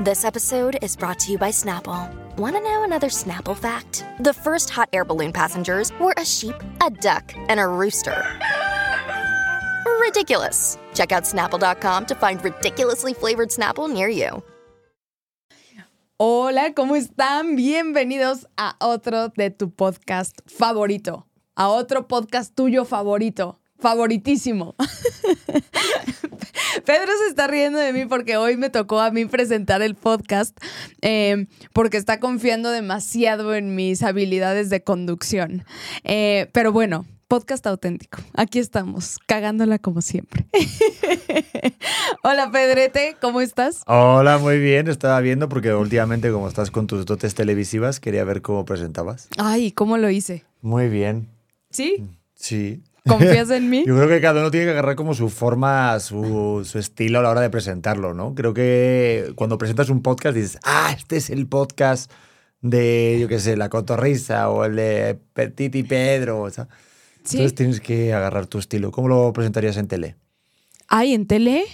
[0.00, 2.08] This episode is brought to you by Snapple.
[2.38, 4.02] Want to know another Snapple fact?
[4.20, 8.16] The first hot air balloon passengers were a sheep, a duck, and a rooster.
[10.00, 10.78] Ridiculous.
[10.94, 14.42] Check out snapple.com to find ridiculously flavored Snapple near you.
[16.18, 17.54] Hola, ¿cómo están?
[17.54, 21.26] Bienvenidos a otro de tu podcast favorito.
[21.58, 23.58] A otro podcast tuyo favorito.
[23.80, 24.74] Favoritísimo.
[26.84, 30.56] Pedro se está riendo de mí porque hoy me tocó a mí presentar el podcast
[31.02, 35.64] eh, porque está confiando demasiado en mis habilidades de conducción.
[36.04, 38.18] Eh, pero bueno, podcast auténtico.
[38.34, 40.46] Aquí estamos, cagándola como siempre.
[42.22, 43.82] Hola Pedrete, ¿cómo estás?
[43.86, 44.88] Hola, muy bien.
[44.88, 49.28] Estaba viendo porque últimamente como estás con tus dotes televisivas, quería ver cómo presentabas.
[49.38, 50.44] Ay, ¿cómo lo hice?
[50.60, 51.28] Muy bien.
[51.70, 52.04] ¿Sí?
[52.34, 52.82] Sí.
[53.06, 53.84] ¿Confías en mí?
[53.86, 57.22] Yo creo que cada uno tiene que agarrar como su forma, su, su, estilo a
[57.22, 58.34] la hora de presentarlo, ¿no?
[58.34, 62.10] Creo que cuando presentas un podcast dices, ah, este es el podcast
[62.60, 66.42] de, yo qué sé, La Cotorrisa o el de Petit y Pedro.
[66.42, 66.68] O sea,
[67.24, 67.36] ¿Sí?
[67.36, 68.90] Entonces tienes que agarrar tu estilo.
[68.90, 70.16] ¿Cómo lo presentarías en tele?
[70.88, 71.64] Ay, ¿en tele?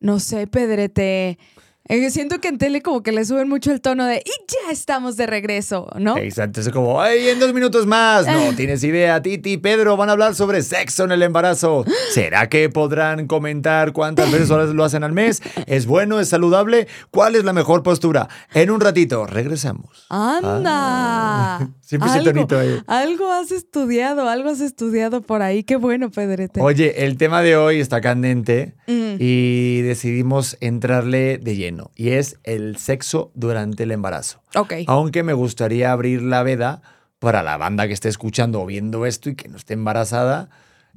[0.00, 1.38] No sé, Pedrete.
[1.86, 4.72] Eh, siento que en tele como que le suben mucho el tono de y ya
[4.72, 6.16] estamos de regreso, ¿no?
[6.16, 8.26] Exacto, es como, ¡ay, en dos minutos más!
[8.26, 11.84] No, tienes idea, Titi y Pedro van a hablar sobre sexo en el embarazo.
[12.12, 15.42] ¿Será que podrán comentar cuántas veces lo hacen al mes?
[15.66, 16.20] ¿Es bueno?
[16.20, 16.88] ¿Es saludable?
[17.10, 18.28] ¿Cuál es la mejor postura?
[18.54, 20.06] En un ratito, regresamos.
[20.08, 20.70] ¡Anda!
[20.72, 22.80] Ah, siempre ese algo, tonito ahí.
[22.86, 25.64] algo has estudiado, algo has estudiado por ahí.
[25.64, 26.62] Qué bueno, Pedrete.
[26.62, 29.16] Oye, el tema de hoy está candente Mm.
[29.18, 31.73] y decidimos entrarle de lleno.
[31.94, 34.42] Y es el sexo durante el embarazo.
[34.54, 34.74] Ok.
[34.86, 36.82] Aunque me gustaría abrir la veda
[37.18, 40.50] para la banda que esté escuchando o viendo esto y que no esté embarazada,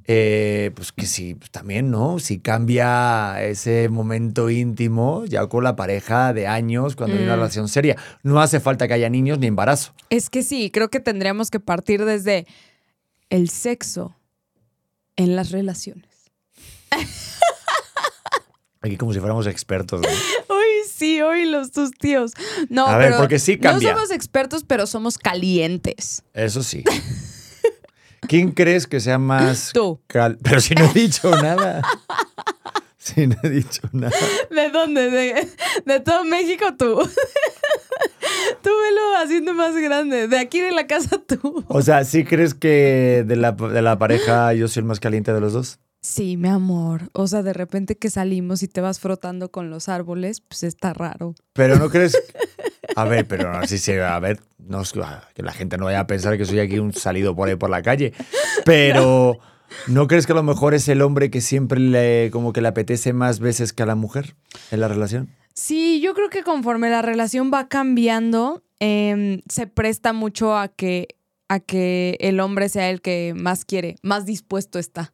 [0.09, 2.19] eh, pues que sí, pues también, ¿no?
[2.19, 7.39] Si cambia ese momento íntimo ya con la pareja de años, cuando hay una Mm.
[7.39, 7.97] relación seria.
[8.23, 9.93] No hace falta que haya niños ni embarazo.
[10.09, 12.45] Es que sí, creo que tendríamos que partir desde
[13.29, 14.15] el sexo
[15.17, 16.05] en las relaciones.
[18.81, 20.01] Aquí como si fuéramos expertos.
[20.01, 20.07] ¿no?
[20.97, 22.31] Sí, hoy los tus tíos.
[22.69, 23.91] No, A ver, pero porque sí cambia.
[23.91, 26.23] No somos expertos, pero somos calientes.
[26.33, 26.83] Eso sí.
[28.27, 29.71] ¿Quién crees que sea más...
[29.73, 30.01] Tú.
[30.07, 31.81] cal- Pero si no he dicho nada.
[32.97, 34.11] Si no he dicho nada.
[34.51, 35.09] ¿De dónde?
[35.09, 35.47] De,
[35.85, 36.99] de todo México, tú.
[38.61, 40.27] Tú velo haciendo más grande.
[40.27, 41.63] De aquí de la casa, tú.
[41.69, 45.31] O sea, ¿sí crees que de la, de la pareja yo soy el más caliente
[45.31, 45.79] de los dos?
[46.01, 47.09] Sí, mi amor.
[47.13, 50.93] O sea, de repente que salimos y te vas frotando con los árboles, pues está
[50.93, 51.35] raro.
[51.53, 52.17] Pero no crees.
[52.95, 54.01] A ver, pero así se.
[54.01, 54.93] A ver, no, es-
[55.35, 57.69] que la gente no vaya a pensar que soy aquí un salido por ahí por
[57.69, 58.13] la calle.
[58.65, 59.37] Pero.
[59.87, 62.69] ¿No crees que a lo mejor es el hombre que siempre le como que le
[62.69, 64.35] apetece más veces que a la mujer
[64.71, 65.29] en la relación?
[65.53, 71.09] Sí, yo creo que conforme la relación va cambiando, em, se presta mucho a que,
[71.49, 75.13] a que el hombre sea el que más quiere, más dispuesto está.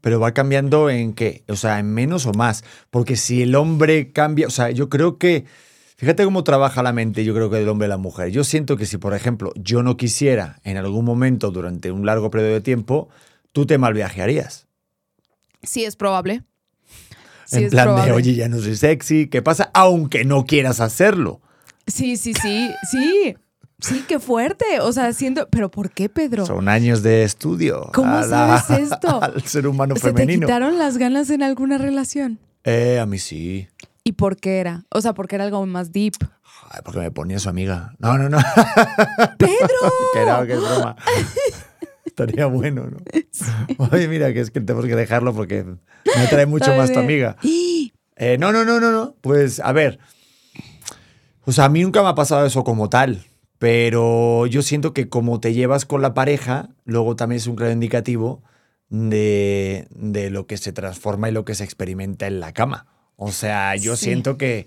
[0.00, 1.44] Pero va cambiando en qué?
[1.48, 2.64] O sea, en menos o más.
[2.90, 5.44] Porque si el hombre cambia, o sea, yo creo que,
[5.96, 8.30] fíjate cómo trabaja la mente, yo creo que del hombre y la mujer.
[8.30, 12.30] Yo siento que si, por ejemplo, yo no quisiera en algún momento durante un largo
[12.30, 13.10] periodo de tiempo,
[13.52, 14.66] tú te malviajearías.
[15.62, 16.42] Sí, es probable.
[17.44, 18.12] Sí, en es plan probable.
[18.12, 19.70] de, oye, ya no soy sexy, ¿qué pasa?
[19.74, 21.42] Aunque no quieras hacerlo.
[21.86, 23.36] Sí, sí, sí, sí.
[23.80, 24.64] Sí, qué fuerte.
[24.80, 25.48] O sea, siento.
[25.50, 26.46] ¿Pero por qué, Pedro?
[26.46, 27.90] Son años de estudio.
[27.94, 28.24] ¿Cómo la-
[28.58, 29.22] sabes esto?
[29.22, 30.46] Al ser humano ¿Se te femenino.
[30.46, 32.38] quitaron las ganas en alguna relación?
[32.64, 33.68] Eh, a mí sí.
[34.04, 34.84] ¿Y por qué era?
[34.90, 36.14] O sea, porque era algo más deep.
[36.70, 37.94] Ay, porque me ponía su amiga.
[37.98, 38.38] No, no, no.
[39.38, 39.58] ¡Pedro!
[40.14, 40.96] que era, que es broma.
[42.04, 42.98] Estaría bueno, ¿no?
[43.92, 47.36] Oye, mira, que es que tenemos que dejarlo porque me atrae mucho más tu amiga.
[48.22, 49.14] Eh, no, no, no, no, no.
[49.22, 49.98] Pues, a ver.
[51.46, 53.24] O sea, a mí nunca me ha pasado eso como tal.
[53.60, 57.72] Pero yo siento que como te llevas con la pareja, luego también es un claro
[57.72, 58.42] indicativo
[58.88, 62.86] de, de lo que se transforma y lo que se experimenta en la cama.
[63.16, 64.06] O sea, yo Sí.
[64.06, 64.66] siento que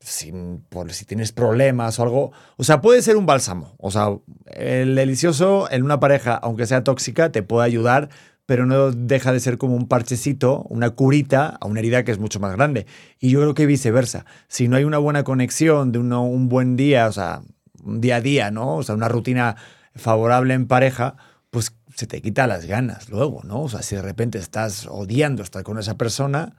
[0.00, 0.32] si,
[0.70, 3.74] por, si tienes problemas o algo, o sea, puede ser un bálsamo.
[3.76, 4.08] O sea,
[4.46, 8.08] el delicioso en una pareja, aunque sea tóxica, te puede ayudar
[8.46, 12.18] pero no deja de ser como un parchecito, una curita a una herida que es
[12.18, 12.86] mucho más grande.
[13.20, 14.24] Y yo creo que viceversa.
[14.48, 17.42] Si no hay una buena conexión de uno, un buen día, o sea,
[17.82, 18.76] un día a día, ¿no?
[18.76, 19.56] O sea, una rutina
[19.94, 21.16] favorable en pareja,
[21.50, 23.62] pues se te quita las ganas luego, ¿no?
[23.62, 26.56] O sea, si de repente estás odiando estar con esa persona,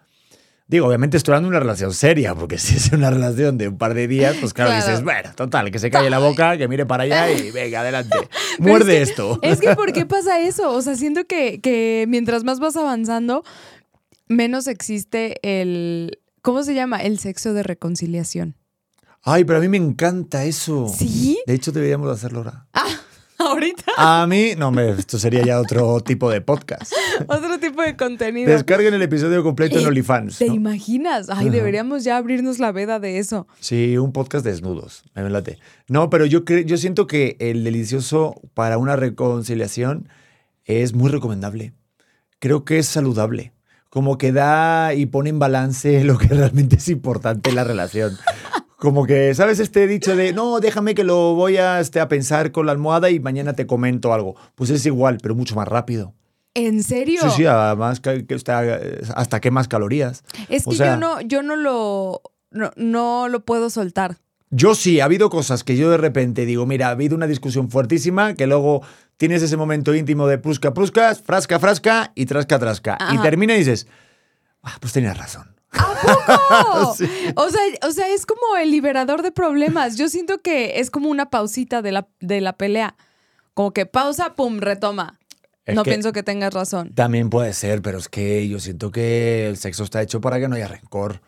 [0.66, 3.78] Digo, obviamente estoy hablando de una relación seria, porque si es una relación de un
[3.78, 4.86] par de días, pues claro, Claro.
[4.86, 8.18] dices, bueno, total, que se calle la boca, que mire para allá y venga, adelante.
[8.60, 9.40] Muerde es que- esto.
[9.44, 10.72] Es que, ¿por qué pasa eso?
[10.72, 13.44] O sea, siento que, que mientras más vas avanzando,
[14.30, 16.20] menos existe el.
[16.42, 17.02] ¿Cómo se llama?
[17.04, 18.56] El sexo de reconciliación.
[19.24, 20.88] Ay, pero a mí me encanta eso.
[20.90, 21.40] ¿Sí?
[21.48, 22.68] De hecho, deberíamos de hacerlo ahora.
[23.40, 23.92] Ahorita.
[23.98, 26.94] A mí, no, me, esto sería ya otro tipo de podcast.
[27.28, 28.50] Otro tipo de contenido.
[28.52, 30.38] Descarguen el episodio completo en Eh, OnlyFans.
[30.38, 30.54] ¿Te ¿no?
[30.56, 31.30] imaginas?
[31.30, 33.48] Ay, deberíamos ya abrirnos la veda de eso.
[33.60, 35.04] Sí, un podcast desnudos.
[35.14, 35.58] Me late.
[35.88, 40.08] No, pero yo, yo siento que el delicioso para una reconciliación
[40.66, 41.74] es muy recomendable.
[42.40, 43.52] Creo que es saludable.
[43.90, 48.18] Como que da y pone en balance lo que realmente es importante en la relación.
[48.84, 52.52] Como que, ¿sabes este dicho de, no, déjame que lo voy a, este, a pensar
[52.52, 54.36] con la almohada y mañana te comento algo?
[54.56, 56.14] Pues es igual, pero mucho más rápido.
[56.54, 57.22] ¿En serio?
[57.24, 58.62] Sí, sí, además que, que está,
[59.16, 60.26] hasta quemas calorías.
[60.50, 64.18] Es O que sea- yo no, yo no lo, no, no lo puedo soltar.
[64.50, 67.70] Yo sí, ha habido cosas que yo de repente digo, mira, ha habido una discusión
[67.70, 68.82] fuertísima que luego
[69.16, 72.98] tienes ese momento íntimo de prusca, pruscas, frasca, frasca y trasca, trasca.
[73.14, 73.88] Y termina y dices,
[74.62, 75.53] ah, pues tenías razón.
[75.80, 76.94] ¡Oh!
[76.98, 77.08] Sí.
[77.36, 79.96] o, sea, o sea, es como el liberador de problemas.
[79.98, 82.96] Yo siento que es como una pausita de la, de la pelea.
[83.54, 85.20] Como que pausa, pum, retoma.
[85.66, 86.94] Es no que- pienso que tengas razón.
[86.94, 90.48] También puede ser, pero es que yo siento que el sexo está hecho para que
[90.48, 91.22] no haya rencor.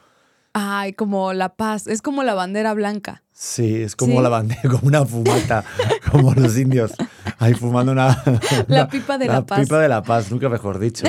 [0.54, 1.88] Ay, como la paz.
[1.88, 3.24] Es como la bandera blanca.
[3.34, 4.24] Sí, es como Sí.
[4.24, 5.64] la bandera, como una fumata,
[6.12, 6.94] como los indios.
[7.40, 8.24] Ahí fumando una.
[8.68, 9.60] La una- pipa de la paz.
[9.62, 11.06] pipa de la paz, nunca mejor dicho.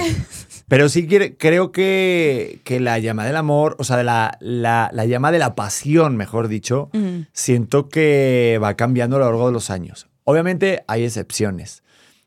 [0.68, 1.06] Pero sí
[1.38, 5.38] creo que, que la llama del amor, o sea, de la, la, la llama de
[5.38, 7.20] la pasión, mejor dicho, Mm.
[7.32, 10.08] siento que va cambiando a lo largo de los años.
[10.24, 11.84] Obviamente hay excepciones,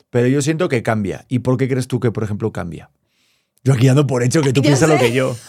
[0.10, 1.26] pero yo siento que cambia.
[1.28, 2.90] ¿Y por qué crees tú que, por ejemplo, cambia?
[3.66, 5.36] Yo aquí ando por hecho que tú piensas lo que yo.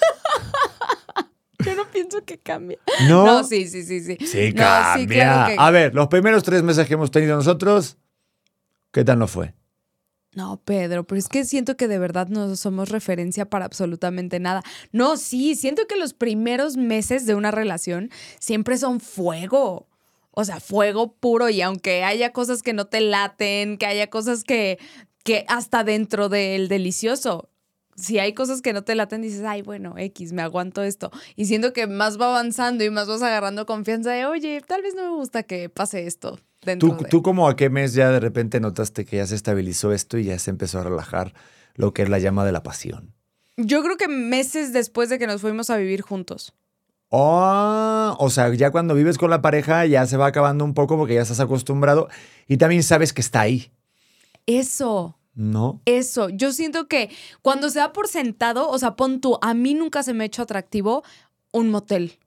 [1.65, 2.79] Yo no pienso que cambie.
[3.07, 3.27] No.
[3.27, 4.17] No, sí, sí, sí, sí.
[4.27, 4.97] Sí, No, cambia.
[4.99, 7.99] sí, claro que- A ver, los primeros tres meses que hemos tenido nosotros,
[8.93, 9.53] ¿qué tal nos fue?
[10.33, 14.63] No, Pedro, pero es que siento que de verdad no somos referencia para absolutamente nada.
[14.93, 19.89] No, sí, siento que los primeros meses de una relación siempre son fuego.
[20.31, 24.45] O sea, fuego puro y aunque haya cosas que no te laten, que haya cosas
[24.45, 24.79] que,
[25.25, 27.49] que hasta dentro del delicioso,
[27.97, 31.11] si hay cosas que no te laten, dices, ay, bueno, X, me aguanto esto.
[31.35, 34.95] Y siento que más va avanzando y más vas agarrando confianza de, oye, tal vez
[34.95, 37.09] no me gusta que pase esto dentro ¿Tú, de...
[37.09, 40.25] ¿Tú como a qué mes ya de repente notaste que ya se estabilizó esto y
[40.25, 41.35] ya se empezó a relajar
[41.75, 43.15] lo que es la llama de la pasión?
[43.57, 46.55] Yo creo que meses después de que nos fuimos a vivir juntos.
[47.13, 50.97] Oh, o sea, ya cuando vives con la pareja ya se va acabando un poco
[50.97, 52.09] porque ya estás acostumbrado
[52.47, 53.73] y también sabes que está ahí,
[54.47, 55.83] Eso, ¿no?
[55.87, 56.29] eso.
[56.29, 57.11] Yo siento que
[57.43, 60.27] cuando se da por sentado, o sea, pon tú, a mí nunca se me ha
[60.27, 61.03] hecho atractivo
[61.53, 62.19] un motel.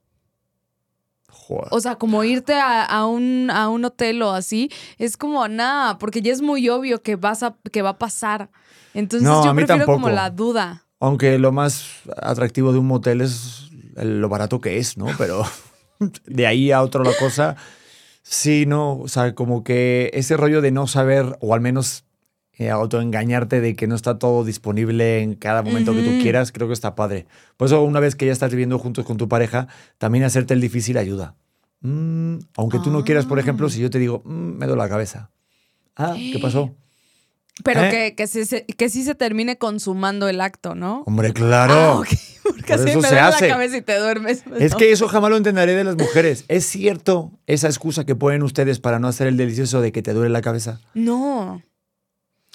[1.34, 1.68] Joder.
[1.70, 5.98] O sea, como irte a, a un, a un hotel o así, es como nada,
[5.98, 8.50] porque ya es muy obvio que, vas a, que va a pasar.
[8.94, 10.14] Entonces No, yo a mí prefiero como tampoco.
[10.14, 10.84] la duda.
[11.00, 11.84] Aunque lo más
[12.22, 15.06] atractivo de un motel es lo barato que es, ¿no?
[15.18, 15.42] Pero
[16.26, 17.56] de ahí a otra la cosa,
[18.22, 18.98] sí, ¿no?
[18.98, 22.04] O sea, como que ese rollo de no saber, o al menos
[22.58, 26.68] eh, autoengañarte de que no está todo disponible en cada momento que tú quieras, creo
[26.68, 27.26] que está padre.
[27.56, 29.68] Por eso, una vez que ya estás viviendo juntos con tu pareja,
[29.98, 31.34] también hacerte el difícil ayuda.
[31.80, 33.70] Mm, aunque tú no quieras, por ejemplo, Ah.
[33.70, 35.30] si yo te digo, "Mm, me duele la cabeza.
[35.96, 36.74] Ah, ¿qué pasó?
[37.62, 37.90] Pero ¿Eh?
[37.90, 41.02] que, que, se- que sí se termine consumando el acto, ¿no?
[41.06, 41.72] Hombre, claro.
[41.74, 42.08] Ah, ok.
[42.42, 43.46] Porque Por así eso me se hace.
[43.48, 44.42] la cabeza y te duermes.
[44.58, 46.44] Es que eso jamás lo entenderé de las mujeres.
[46.48, 50.12] ¿Es cierto esa excusa que ponen ustedes para no hacer el delicioso de que te
[50.14, 50.80] duele la cabeza?
[50.94, 51.62] No.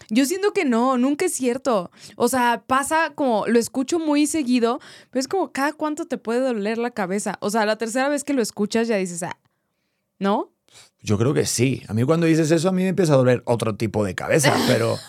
[0.09, 1.91] Yo siento que no, nunca es cierto.
[2.15, 4.79] O sea, pasa como, lo escucho muy seguido,
[5.11, 7.37] pero es como cada cuánto te puede doler la cabeza.
[7.41, 9.37] O sea, la tercera vez que lo escuchas ya dices, ah,
[10.17, 10.51] ¿no?
[11.01, 11.83] Yo creo que sí.
[11.87, 14.55] A mí cuando dices eso, a mí me empieza a doler otro tipo de cabeza,
[14.67, 14.97] pero...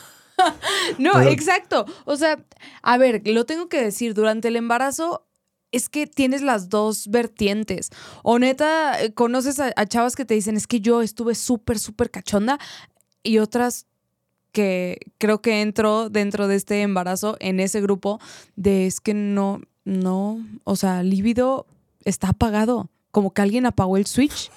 [0.99, 1.85] No, Pero- exacto.
[2.07, 2.43] O sea,
[2.83, 5.27] a ver, lo tengo que decir, durante el embarazo
[5.71, 7.91] es que tienes las dos vertientes.
[8.23, 11.79] O neta, eh, conoces a, a chavas que te dicen, es que yo estuve súper,
[11.79, 12.59] súper cachonda
[13.23, 13.87] y otras
[14.53, 18.21] que creo que entro dentro de este embarazo en ese grupo
[18.57, 21.67] de es que no, no, o sea, líbido
[22.05, 24.51] está apagado, como que alguien apagó el switch.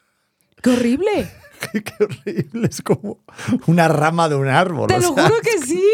[0.62, 1.30] ¡Qué horrible!
[1.72, 3.18] Qué horrible, es como
[3.66, 4.88] una rama de un árbol.
[4.88, 5.84] Te lo sea, juro que sí.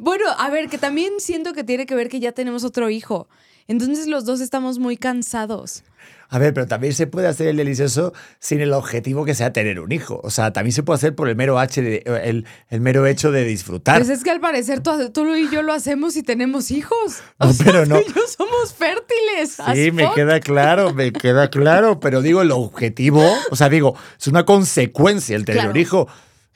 [0.00, 3.28] Bueno, a ver, que también siento que tiene que ver que ya tenemos otro hijo.
[3.68, 5.84] Entonces los dos estamos muy cansados.
[6.30, 9.80] A ver, pero también se puede hacer el delicioso sin el objetivo que sea tener
[9.80, 10.20] un hijo.
[10.22, 13.30] O sea, también se puede hacer por el mero, H de- el, el mero hecho
[13.32, 13.96] de disfrutar.
[13.98, 17.22] Pues es que al parecer tú, tú y yo lo hacemos y tenemos hijos.
[17.38, 18.00] O No, sea, pero tú no.
[18.00, 19.56] y yo somos fértiles.
[19.74, 20.14] Sí, me fuck.
[20.16, 25.34] queda claro, me queda claro, pero digo, el objetivo, o sea, digo, es una consecuencia
[25.34, 25.70] el tener Claro.
[25.70, 26.08] un hijo.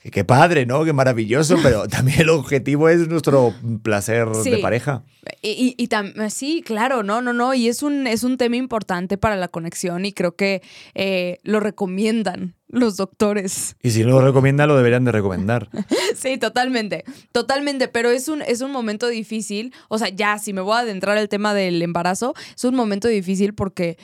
[0.03, 0.83] Que Qué padre, ¿no?
[0.83, 4.49] Qué maravilloso, pero también el objetivo es nuestro placer Sí.
[4.51, 5.03] de pareja.
[5.41, 7.53] Y, y- y tam- sí, claro, no, no, no.
[7.53, 10.61] Y es un, es un tema importante para la conexión y creo que
[10.93, 13.77] eh, lo recomiendan los doctores.
[13.81, 15.69] Y si no lo recomiendan, lo deberían de recomendar.
[16.15, 20.61] Sí, totalmente, totalmente, pero es un, es un momento difícil, o sea, ya, si me
[20.61, 23.97] voy a adentrar al tema del embarazo, es un momento difícil porque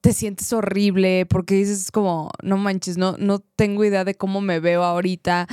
[0.00, 4.58] te sientes horrible, porque dices como, no manches, no, no tengo idea de cómo me
[4.58, 5.46] veo ahorita.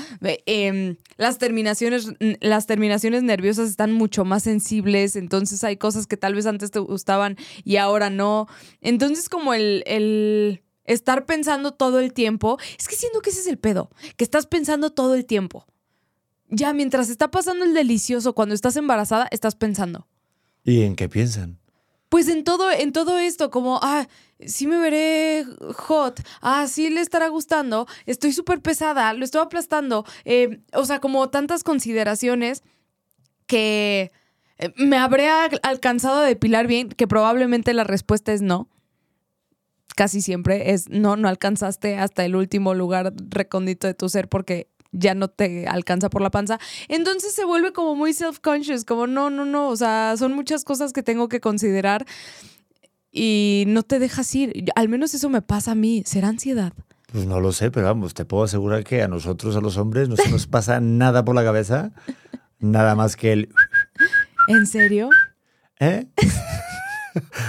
[0.46, 6.34] Em, las, terminaciones, las terminaciones nerviosas están mucho más sensibles, entonces hay cosas que tal
[6.34, 8.48] vez antes te gustaban y ahora no.
[8.82, 9.84] Entonces como el...
[9.86, 14.24] el Estar pensando todo el tiempo, es que siento que ese es el pedo, que
[14.24, 15.66] estás pensando todo el tiempo.
[16.48, 20.08] Ya, mientras está pasando el delicioso, cuando estás embarazada, estás pensando.
[20.64, 21.60] ¿Y en qué piensan?
[22.10, 24.08] Pues en todo, en todo esto, como, ah,
[24.46, 25.46] sí me veré
[25.76, 30.06] hot, ah, sí le estará gustando, estoy súper pesada, lo estoy aplastando.
[30.24, 32.64] eh, o sea, como tantas consideraciones
[33.46, 34.12] que
[34.58, 38.70] eh, me habré al- alcanzado a depilar bien, que probablemente la respuesta es no.
[39.96, 44.68] Casi siempre es no, no alcanzaste hasta el último lugar recóndito de tu ser porque
[44.98, 46.60] ya no te alcanza por la panza.
[46.88, 50.94] Entonces se vuelve como muy self-conscious, como no, no, no, o sea, son muchas cosas
[50.94, 52.06] que tengo que considerar
[53.12, 54.66] y no te dejas ir.
[54.76, 56.74] Al menos eso me pasa a mí, será ansiedad.
[57.12, 60.10] Pues no lo sé, pero vamos, te puedo asegurar que a nosotros, a los hombres,
[60.10, 61.92] no se nos pasa nada por la cabeza,
[62.60, 63.50] nada más que el...
[64.50, 65.10] ¿En serio?
[65.80, 66.06] ¿Eh?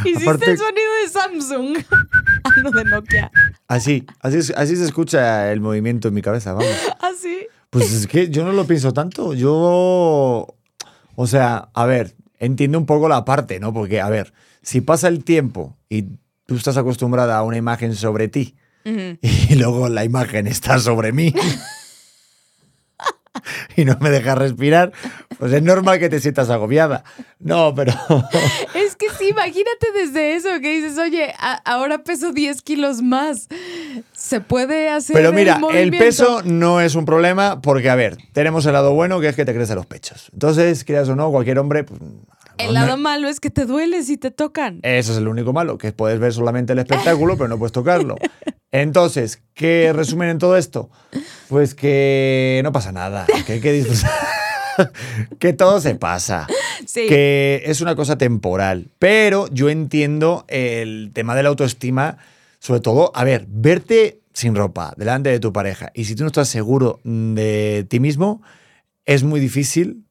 [0.04, 1.76] Hiciste Aparte- el sonido de Samsung.
[2.44, 3.30] ah, no, de Nokia.
[3.68, 6.70] Así, así, es- así se escucha el movimiento en mi cabeza, vamos.
[7.00, 7.46] Así.
[7.70, 9.34] Pues es que yo no lo pienso tanto.
[9.34, 10.46] Yo.
[11.16, 13.72] O sea, a ver, entiendo un poco la parte, ¿no?
[13.74, 14.32] Porque, a ver,
[14.62, 16.02] si pasa el tiempo y
[16.46, 21.34] tú estás acostumbrada a una imagen sobre ti y luego la imagen está sobre mí
[23.76, 24.92] y no me deja respirar,
[25.38, 27.04] pues es normal que te sientas agobiada.
[27.38, 27.92] No, pero.
[28.74, 33.48] Es que sí, imagínate desde eso que dices, oye, ahora peso 10 kilos más.
[34.12, 35.14] Se puede hacer.
[35.14, 35.98] Pero mira, el, movimiento?
[35.98, 39.44] peso no es un problema porque, a ver, tenemos el lado bueno que es que
[39.44, 40.30] te crecen los pechos.
[40.32, 41.84] Entonces, creas o no, cualquier hombre.
[41.84, 42.00] pues,
[42.58, 44.80] El lado malo es que te duele si te tocan.
[44.82, 48.16] Eso es el único malo, que puedes ver solamente el espectáculo, pero no puedes tocarlo.
[48.70, 50.90] Entonces, ¿qué resumen en todo esto?
[51.48, 54.10] Pues que no pasa nada, que hay que disfrutar.
[55.38, 56.46] que todo se pasa.
[56.86, 57.06] Sí.
[57.08, 58.88] Que es una cosa temporal.
[58.98, 62.18] Pero yo entiendo el tema de la autoestima,
[62.58, 66.28] sobre todo, a ver, verte sin ropa delante de tu pareja y si tú no
[66.28, 68.40] estás seguro de ti mismo,
[69.04, 70.04] es muy difícil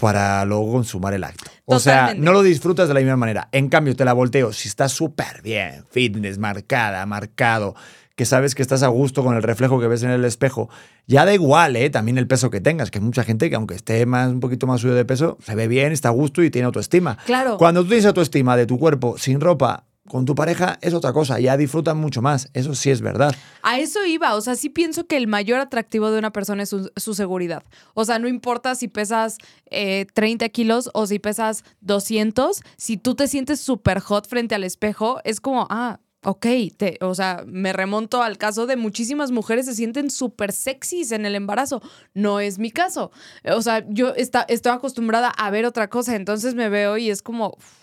[0.00, 1.50] para luego consumar el acto.
[1.66, 3.48] O sea, no lo disfrutas de la misma manera.
[3.52, 4.52] En cambio, te la volteo.
[4.52, 7.74] Si estás súper bien, fitness, marcada, marcado,
[8.16, 10.68] que sabes que estás a gusto con el reflejo que ves en el espejo,
[11.06, 11.90] ya da igual, ¿eh?
[11.90, 14.66] También el peso que tengas, que hay mucha gente que aunque esté más, un poquito
[14.66, 17.16] más subido de peso, se ve bien, está a gusto y tiene autoestima.
[17.24, 17.56] Claro.
[17.56, 21.38] Cuando tú tienes autoestima de tu cuerpo sin ropa, con tu pareja, es otra cosa.
[21.38, 22.50] Ya disfrutan mucho más.
[22.52, 23.32] Eso sí es verdad.
[23.62, 26.70] A eso iba, o sea, sí pienso que el mayor atractivo de una persona es
[26.70, 27.62] su, seguridad.
[27.94, 29.38] O sea, no importa si pesas
[29.70, 34.64] eh, 30 kilos o si pesas 200, si tú te sientes súper hot frente al
[34.64, 39.66] espejo, es como, ah, ok, te, o sea, me remonto al caso de muchísimas mujeres
[39.66, 41.82] se sienten súper sexys en el embarazo.
[42.14, 43.12] No es mi caso.
[43.44, 47.22] O sea, yo está, estoy acostumbrada a ver otra cosa, entonces me veo y es
[47.22, 47.80] como, "Uf,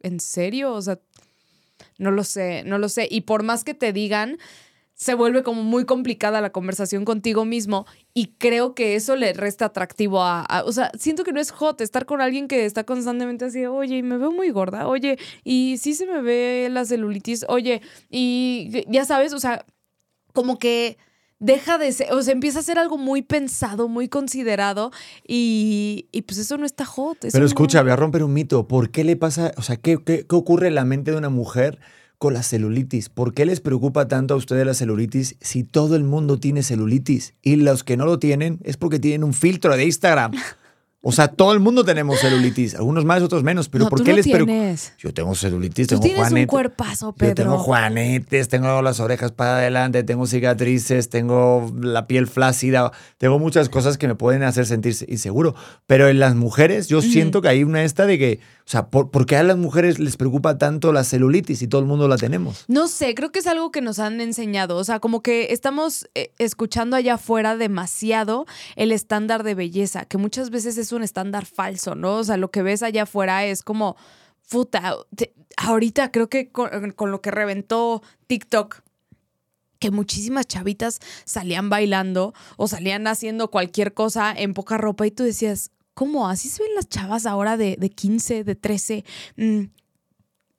[0.00, 0.74] ¿en serio?
[0.74, 1.00] O sea,
[1.98, 3.08] no lo sé, no lo sé.
[3.10, 4.38] Y por más que te digan,
[4.94, 9.66] se vuelve como muy complicada la conversación contigo mismo y creo que eso le resta
[9.66, 12.84] atractivo a, a- o sea, siento que no es hot estar con alguien que está
[12.84, 16.84] constantemente así, oye, y me veo muy gorda, oye, y sí se me ve la
[16.84, 19.64] celulitis, oye, y ya sabes, o sea,
[20.32, 20.96] como que
[21.44, 24.90] deja de ser, o sea, empieza a ser algo muy pensado, muy considerado
[25.26, 27.18] y, y pues eso no está hot.
[27.20, 28.66] Pero no- escucha, voy a romper un mito.
[28.66, 31.28] ¿Por qué le pasa, o sea, qué, qué- qué ocurre en la mente de una
[31.28, 31.78] mujer
[32.18, 33.08] con la celulitis?
[33.10, 37.34] ¿Por qué les preocupa tanto a ustedes la celulitis si todo el mundo tiene celulitis?
[37.42, 40.32] Y los que no lo tienen es porque tienen un filtro de Instagram.
[41.06, 44.04] O sea, todo el mundo tenemos celulitis, algunos más, otros menos, pero No, ¿por tú
[44.04, 44.94] qué no les tienes.
[44.98, 46.48] Yo tengo celulitis, Tú tengo tienes un juanetes.
[46.48, 47.34] cuerpazo, Yo Pedro.
[47.34, 53.68] tengo juanetes, tengo las orejas para adelante, tengo cicatrices, tengo la piel flácida, tengo muchas
[53.68, 55.54] cosas que me pueden hacer sentir inseguro.
[55.86, 59.10] Pero en las mujeres, yo siento que hay una esta de que, o sea, ¿por,
[59.10, 62.16] por qué a las mujeres les preocupa tanto la celulitis y todo el mundo la
[62.16, 62.64] tenemos?
[62.66, 64.78] No sé, creo que es algo que nos han enseñado.
[64.78, 70.16] O sea, como que estamos eh, escuchando allá afuera demasiado el estándar de belleza, que
[70.16, 72.16] muchas veces es un estándar falso, ¿no?
[72.16, 73.96] O sea, lo que ves allá afuera es como,
[74.48, 74.96] puta,
[75.58, 78.80] ahorita creo que con, con lo que reventó TikTok.
[79.78, 85.24] Que muchísimas chavitas salían bailando o salían haciendo cualquier cosa en poca ropa y tú
[85.24, 86.28] decías, ¿cómo?
[86.28, 89.04] ¿Así se ven las chavas ahora de, de 15, de 13?
[89.36, 89.62] Mm,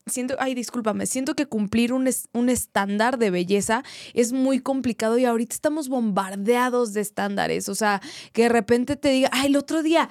[0.08, 5.26] siento, ay, discúlpame, siento que cumplir un, un estándar de belleza es muy complicado y
[5.26, 7.70] ahorita estamos bombardeados de estándares.
[7.70, 8.02] O sea,
[8.34, 10.10] que de repente te diga, ay, el otro día,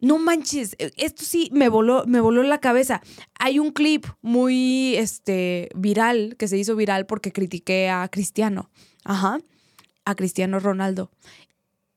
[0.00, 3.02] no manches, eh, esto sí me voló, me voló la cabeza.
[3.38, 8.70] Hay un clip muy este, viral, que se hizo viral porque critiqué a Cristiano.
[9.04, 9.38] Ajá.
[10.04, 11.10] A Cristiano Ronaldo.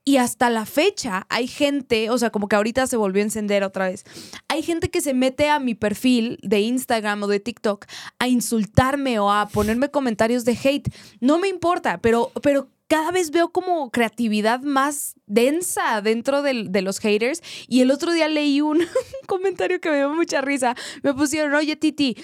[0.07, 3.63] Y hasta la fecha hay gente, o sea, como que ahorita se volvió a encender
[3.63, 4.05] otra vez.
[4.47, 7.85] Hay gente que se mete a mi perfil de Instagram o de TikTok
[8.19, 10.93] a insultarme o a ponerme comentarios de hate.
[11.21, 16.99] No me importa, pero, pero cada vez veo como creatividad más densa dentro de los
[16.99, 17.41] haters.
[17.67, 18.85] Y el otro día leí un,
[19.25, 20.75] comentario que me dio mucha risa.
[21.01, 22.15] Me pusieron, oye Titi,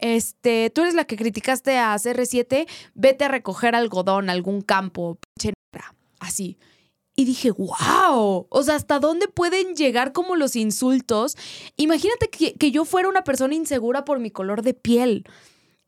[0.00, 5.54] este, tú eres la que criticaste a CR7, vete a recoger algodón algún campo, pinche
[5.72, 5.94] negra".
[6.18, 6.58] Así.
[7.20, 11.36] Y dije, wow, o sea, ¿hasta dónde pueden llegar como los insultos?
[11.76, 15.26] Imagínate que, que yo fuera una persona insegura por mi color de piel.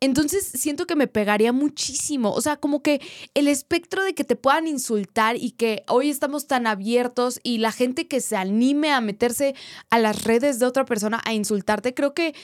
[0.00, 2.34] Entonces siento que me pegaría muchísimo.
[2.34, 3.00] O sea, como que
[3.32, 7.72] el espectro de que te puedan insultar y que hoy estamos tan abiertos y la
[7.72, 9.54] gente que se anime a meterse
[9.88, 12.34] a las redes de otra persona a insultarte, creo que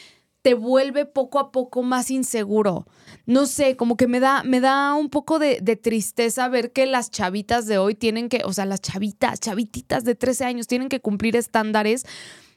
[0.48, 2.86] te vuelve poco a poco más inseguro.
[3.26, 6.86] No sé, como que me da, me da un poco de, de tristeza ver que
[6.86, 10.88] las chavitas de hoy tienen que, o sea, las chavitas, chavititas de 13 años tienen
[10.88, 12.04] que cumplir estándares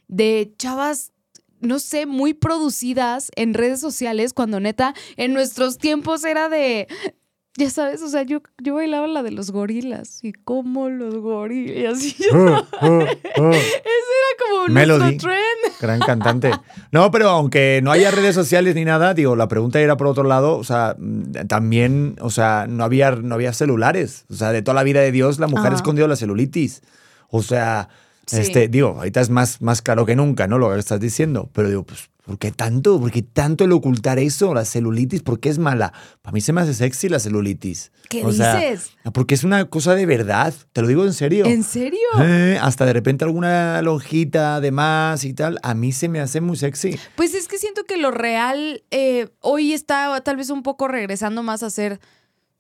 [0.08, 1.12] de chavas
[1.60, 6.88] no sé, muy producidas en redes sociales, cuando neta en nuestros tiempos era de,
[7.58, 12.02] ya sabes, o sea, yo, yo bailaba la de los gorilas y como los gorilas.
[12.04, 13.54] Y yo- Uh, uh, uh.
[13.54, 15.00] era como Melody.
[15.04, 15.51] nuestro trend.
[15.82, 16.52] Gran cantante.
[16.92, 20.24] No, pero aunque no haya redes sociales ni nada, digo, la pregunta era por otro
[20.24, 24.26] lado, o sea, mm, también, o sea, no había, no había celulares.
[24.30, 25.76] O sea, de toda la vida de Dios, la mujer Ajá.
[25.76, 26.82] escondió la celulitis.
[27.30, 27.88] O sea,
[28.26, 28.38] Sí.
[28.40, 30.58] este, digo, ahorita es más, más claro que nunca, ¿no?
[30.58, 31.50] Lo que estás diciendo.
[31.54, 33.00] Pero digo, pues, ¿por qué tanto?
[33.00, 34.54] ¿Por qué tanto el ocultar eso?
[34.54, 35.92] La celulitis, ¿por qué es mala?
[36.22, 37.92] Para mí se me hace sexy la celulitis.
[38.10, 38.92] ¿Qué O sea, dices?
[39.14, 40.54] porque es una cosa de verdad.
[40.74, 41.46] Te lo digo en serio.
[41.46, 42.00] ¿En serio?
[42.22, 46.42] Eh, hasta de repente alguna lonjita de más y tal, a mí se me hace
[46.42, 46.98] muy sexy.
[47.16, 51.42] Pues es que siento que lo real eh, hoy está tal vez un poco regresando
[51.44, 52.00] más a ser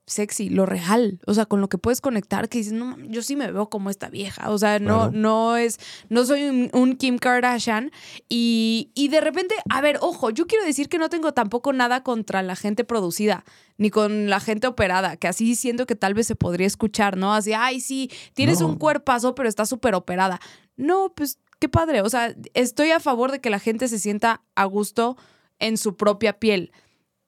[0.08, 3.36] sexy, lo real, o sea, con lo que puedes conectar, que dices, no, yo sí
[3.36, 5.12] me veo como esta vieja, o sea, no, Claro.
[5.14, 7.92] no es, no soy un, un Kim Kardashian
[8.28, 12.04] y, y de repente, a ver, ojo, yo quiero decir que no tengo tampoco nada
[12.04, 13.46] contra la gente producida,
[13.78, 17.34] ni con la gente operada, que así siento que tal vez se podría escuchar, ¿no?
[17.34, 18.68] Así, ay, sí, tienes No.
[18.68, 20.40] un cuerpazo, pero está súper operada.
[20.76, 24.42] No, pues qué padre, o sea, estoy a favor de que la gente se sienta
[24.56, 25.16] a gusto
[25.60, 26.72] en su propia piel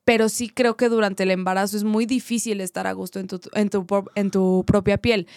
[0.06, 3.40] pero sí creo que durante el embarazo es muy difícil estar a gusto en tu,
[3.54, 3.86] en tu,
[4.16, 5.28] en tu propia piel.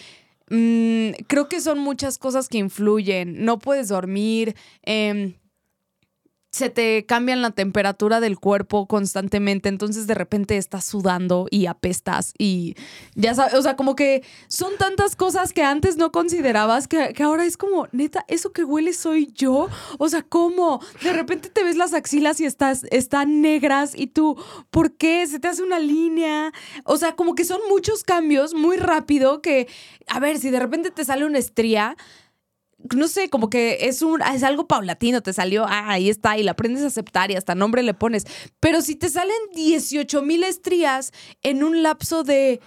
[0.49, 3.43] Mm, creo que son muchas cosas que influyen.
[3.45, 4.55] No puedes dormir.
[4.83, 5.33] em,
[6.57, 12.33] se te cambian la temperatura del cuerpo constantemente, entonces de repente estás sudando y apestas
[12.37, 12.75] y
[13.13, 17.21] ya sabes, o sea, como que son tantas cosas que antes no considerabas que, que
[17.21, 20.81] ahora es como, neta, eso que huele soy yo, o sea, ¿cómo?
[21.03, 24.35] De repente te ves las axilas y estás, están negras y tú,
[24.71, 25.27] ¿por qué?
[25.27, 26.51] Se te hace una línea,
[26.85, 29.67] o sea, como que son muchos cambios muy rápido que,
[30.07, 31.95] a ver, si de repente te sale una estría,
[32.95, 36.43] no sé, como que es un es algo paulatino, te salió, ah, ahí está, y
[36.43, 38.25] la aprendes a aceptar y hasta nombre le pones.
[38.59, 41.11] Pero si te salen 18 mil estrías
[41.41, 42.59] en un lapso de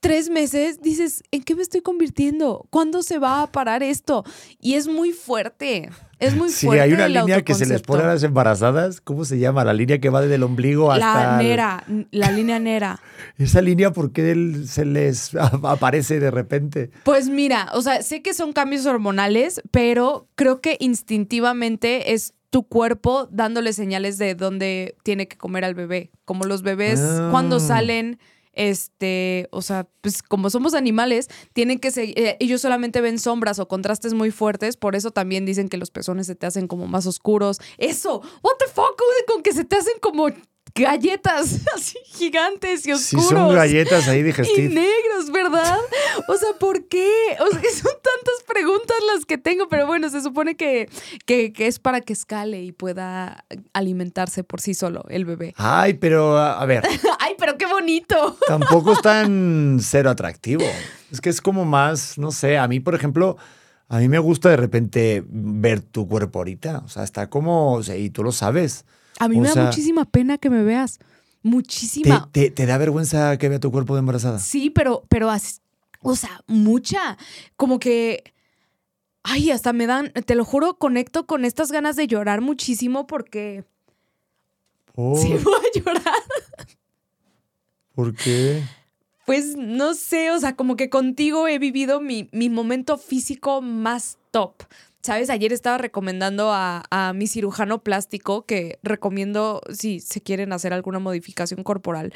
[0.00, 2.66] tres meses, dices, ¿en qué me estoy convirtiendo?
[2.70, 4.24] ¿Cuándo se va a parar esto?
[4.60, 5.90] Y es muy fuerte.
[6.18, 6.82] Es muy Sí, fuerte.
[6.82, 9.00] hay una el línea que se les pone a las embarazadas.
[9.02, 9.64] ¿Cómo se llama?
[9.64, 11.14] La línea que va desde el ombligo hasta.
[11.36, 13.00] La el- nera, la línea nera.
[13.38, 16.90] Esa línea, ¿por qué se les aparece de repente?
[17.04, 22.62] Pues mira, o sea, sé que son cambios hormonales, pero creo que instintivamente es tu
[22.66, 26.10] cuerpo dándole señales de dónde tiene que comer al bebé.
[26.24, 27.28] Como los bebés Ah.
[27.30, 28.18] cuando salen
[28.56, 33.58] este, o sea, pues como somos animales, tienen que seguir, eh, ellos solamente ven sombras
[33.58, 36.86] o contrastes muy fuertes, por eso también dicen que los pezones se te hacen como
[36.86, 37.60] más oscuros.
[37.78, 40.28] Eso, what the fuck, con que se te hacen como
[40.76, 43.28] galletas así gigantes y oscuros.
[43.28, 44.72] Sí, son galletas ahí Y digestivas.
[44.72, 45.78] negros, ¿verdad?
[46.28, 47.08] O sea, ¿por qué?
[47.40, 50.88] O sea, son tantas preguntas las que tengo, pero bueno, se supone que,
[51.24, 55.54] que, que es para que escale y pueda alimentarse por sí solo el bebé.
[55.56, 56.84] Ay, pero a a ver,
[57.18, 58.38] ¡Ay, pero qué bonito!
[58.46, 60.64] tampoco es tan cero atractivo.
[61.10, 63.36] Es que es como más, no sé, a mí, por ejemplo,
[63.88, 66.82] a mí me gusta de repente ver tu cuerpo ahorita.
[66.84, 68.84] O sea, está como, o sea, y tú lo sabes.
[69.18, 70.98] A mí O me sea- da muchísima pena que me veas.
[70.98, 71.04] ¿Te,
[71.48, 72.28] Muchísima.
[72.32, 74.38] te, te da vergüenza que vea tu cuerpo de embarazada?
[74.40, 75.30] Sí, pero, pero,
[76.02, 77.16] o sea, mucha.
[77.56, 78.24] Como que.
[79.22, 83.64] Ay, hasta me dan, te lo juro, conecto con estas ganas de llorar muchísimo porque.
[84.92, 86.22] ¿Por, Sí, voy a llorar.
[87.94, 88.62] ¿Por qué?
[89.24, 94.18] Pues no sé, o sea, como que contigo he vivido mi, mi momento físico más
[94.30, 94.62] top.
[95.06, 95.30] ¿Sabes?
[95.30, 100.98] Ayer estaba recomendando a, a mi cirujano plástico que recomiendo si se quieren hacer alguna
[100.98, 102.12] modificación corporal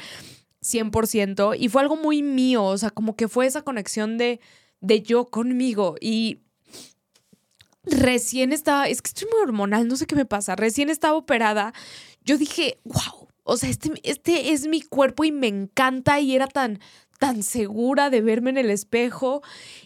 [0.61, 4.41] 100% y fue algo muy mío, o sea, como que fue esa conexión de,
[4.81, 5.95] de yo conmigo.
[6.01, 6.41] Y
[7.85, 11.73] recién estaba, es que estoy muy hormonal, no sé qué me pasa, recién estaba operada,
[12.25, 16.47] yo dije, wow, o sea, este, este es mi cuerpo y me encanta y era
[16.47, 16.81] tan,
[17.19, 19.41] tan segura de verme en el espejo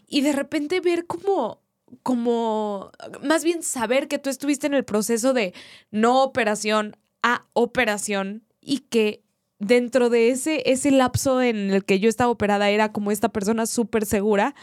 [0.07, 1.61] y de repente ver como,
[2.03, 2.91] como,
[3.23, 5.53] más bien saber que tú estuviste en el proceso de
[5.91, 9.23] no operación a operación y que
[9.59, 13.65] dentro de ese, ese lapso en el que yo estaba operada era como esta persona
[13.65, 14.55] súper segura.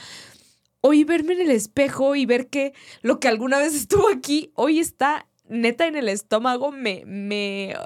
[0.80, 4.80] Hoy verme en el espejo y ver que lo que alguna vez estuvo aquí, hoy
[4.80, 7.76] está neta en el estómago, me, me,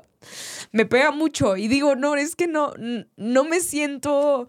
[0.73, 1.57] me pega mucho.
[1.57, 2.73] Y digo, no, es que no,
[3.17, 4.49] no me siento,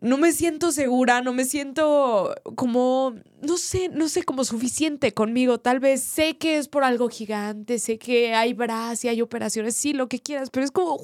[0.00, 5.58] no me siento segura, no me siento como, no sé, no sé, como suficiente conmigo.
[5.58, 9.74] Tal vez sé que es por algo gigante, sé que hay brazos y hay operaciones,
[9.74, 11.00] sí, lo que quieras, pero es como,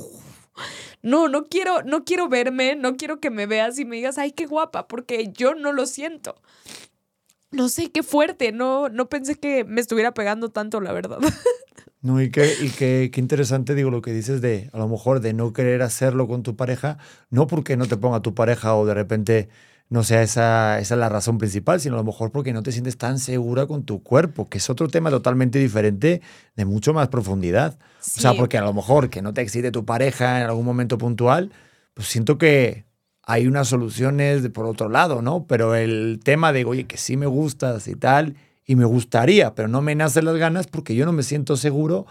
[1.03, 4.33] no, no quiero, no quiero verme, no quiero que me veas y me digas, ay,
[4.33, 6.37] qué guapa, porque yo no lo siento.
[7.51, 11.19] No sé, qué fuerte, no, no pensé que me estuviera pegando tanto, la verdad.
[12.05, 15.21] No, y qué, y qué, qué interesante, digo, lo que dices de, a lo mejor,
[15.21, 16.99] de no querer hacerlo con tu pareja,
[17.31, 19.49] no porque no te ponga tu pareja o de repente
[19.89, 22.99] no sea esa, esa la razón principal, sino a lo mejor porque no te sientes
[22.99, 26.21] tan segura con tu cuerpo, que es otro tema totalmente diferente,
[26.57, 27.79] de mucho más profundidad.
[28.01, 28.37] O sea, Sí.
[28.39, 31.53] porque a lo mejor que no te excite tu pareja en algún momento puntual,
[31.95, 32.85] pues siento que
[33.23, 35.47] hay unas soluciones de por otro lado, ¿no?
[35.47, 39.69] Pero el tema de, oye, que sí me gustas y tal, y me gustaría, pero
[39.69, 42.07] no me nacen las ganas porque yo no me siento seguro,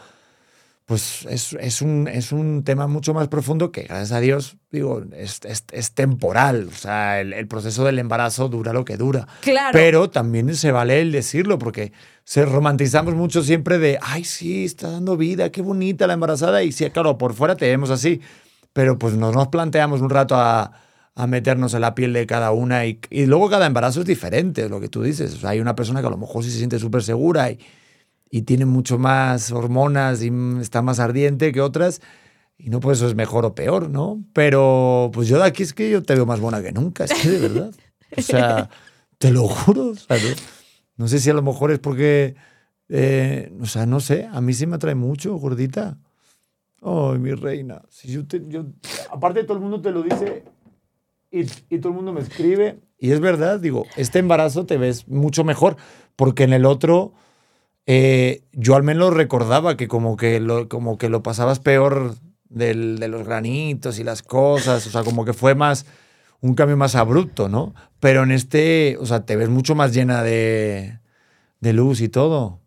[0.86, 5.02] pues es, es un, es un tema mucho más profundo que, gracias a Dios, digo,
[5.16, 6.68] es, es, es temporal.
[6.70, 9.28] O sea, el, el proceso del embarazo dura lo que dura.
[9.42, 9.72] Claro.
[9.72, 11.94] Pero también se vale el decirlo, porque
[12.26, 16.64] se romantizamos mucho siempre de, ay, sí, está dando vida, qué bonita la embarazada.
[16.64, 18.20] Y sí, claro, por fuera te vemos así,
[18.74, 20.74] pero pues nos, nos planteamos un rato a,
[21.16, 24.64] a meternos en la piel de cada una y, y luego cada embarazo es diferente,
[24.66, 25.34] es lo que tú dices.
[25.36, 27.60] O sea, hay una persona que a lo mejor sí se siente súper segura y,
[28.32, 32.02] y tiene mucho más hormonas y está más ardiente que otras.
[32.58, 34.24] Y no por eso es mejor o peor, ¿no?
[34.34, 37.14] Pero pues yo de aquí es que yo te veo más buena que nunca, es
[37.14, 37.72] que de verdad.
[38.18, 38.70] O sea,
[39.18, 39.94] te lo juro.
[40.98, 42.36] no sé si a lo mejor es porque,
[42.90, 45.98] eh, o sea, no sé, a mí sí me atrae mucho, gordita.
[46.82, 47.82] Ay, mi reina.
[47.90, 48.66] Si yo te- yo-
[49.12, 50.44] aparte todo el mundo te lo dice
[51.34, 51.42] y,
[51.76, 52.80] y todo el mundo me escribe.
[52.98, 55.76] Y es verdad, digo, este embarazo te ves mucho mejor
[56.16, 57.14] porque en el otro
[57.86, 62.16] eh, yo al menos recordaba que como que lo, como que lo pasabas peor
[62.48, 65.86] del- de los granitos y las cosas, o sea, como que fue más
[66.40, 67.74] un cambio más abrupto, ¿no?
[68.00, 71.00] Pero en este, o sea, te ves mucho más llena de,
[71.60, 72.60] de luz y todo.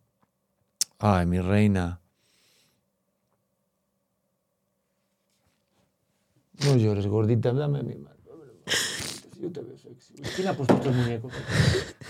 [0.98, 2.00] Ay, mi reina.
[6.64, 8.15] No llores, gordita, dame mi mano.
[9.40, 10.14] Yo te veo sexy.
[10.34, 11.32] ¿Quién ha puesto estos muñecos?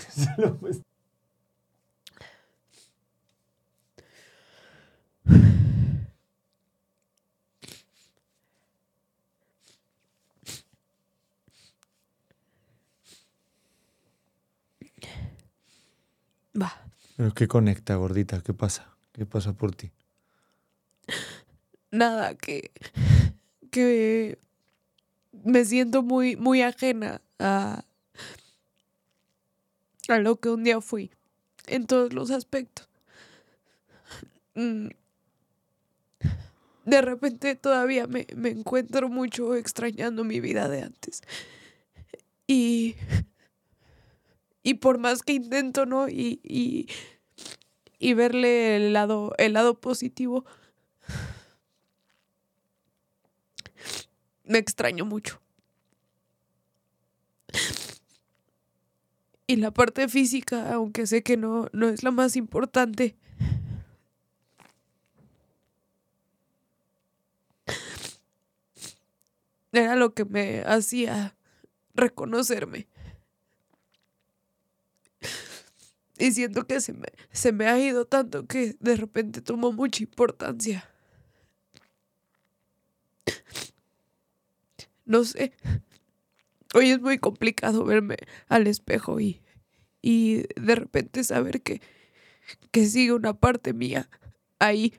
[0.09, 0.83] Se lo he puesto.
[16.59, 16.73] Va.
[17.17, 18.41] ¿Pero qué conecta, gordita?
[18.41, 18.97] ¿Qué pasa?
[19.11, 19.91] ¿Qué pasa por ti?
[21.91, 22.71] Nada, que,
[23.71, 24.39] que
[25.43, 27.83] me siento muy, muy ajena a,
[30.07, 31.11] a lo que un día fui,
[31.67, 32.87] en todos los aspectos.
[34.55, 34.87] Mm.
[36.85, 41.21] de repente todavía me, me encuentro mucho extrañando mi vida de antes.
[42.47, 42.95] Y,
[44.63, 46.09] y por más que intento, ¿no?
[46.09, 46.87] Y, y,
[47.99, 50.45] y verle el lado, el lado positivo,
[54.47, 55.39] me extraño mucho.
[59.45, 63.15] Y la parte física, aunque sé que no, no es la más importante,
[69.71, 71.37] era lo que me hacía
[71.93, 72.87] reconocerme.
[76.19, 80.03] Y siento que se me, se me ha ido tanto que de repente tomó mucha
[80.03, 80.89] importancia.
[85.07, 85.53] No sé.
[86.75, 88.17] Hoy es muy complicado verme
[88.47, 89.41] al espejo y,
[90.01, 91.81] y de repente saber que,
[92.71, 94.09] que sigue una parte mía
[94.59, 94.93] ahí.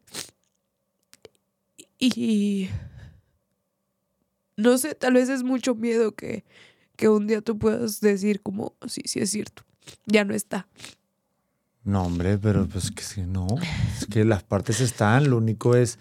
[2.01, 2.69] Y
[4.57, 6.45] no sé, tal vez es mucho miedo que,
[6.97, 9.65] que un día tú puedas decir como, sí, sí es cierto,
[10.07, 10.69] ya no está.
[11.85, 13.47] No, hombre, pero pues que no,
[13.97, 15.99] es que las partes están, lo único es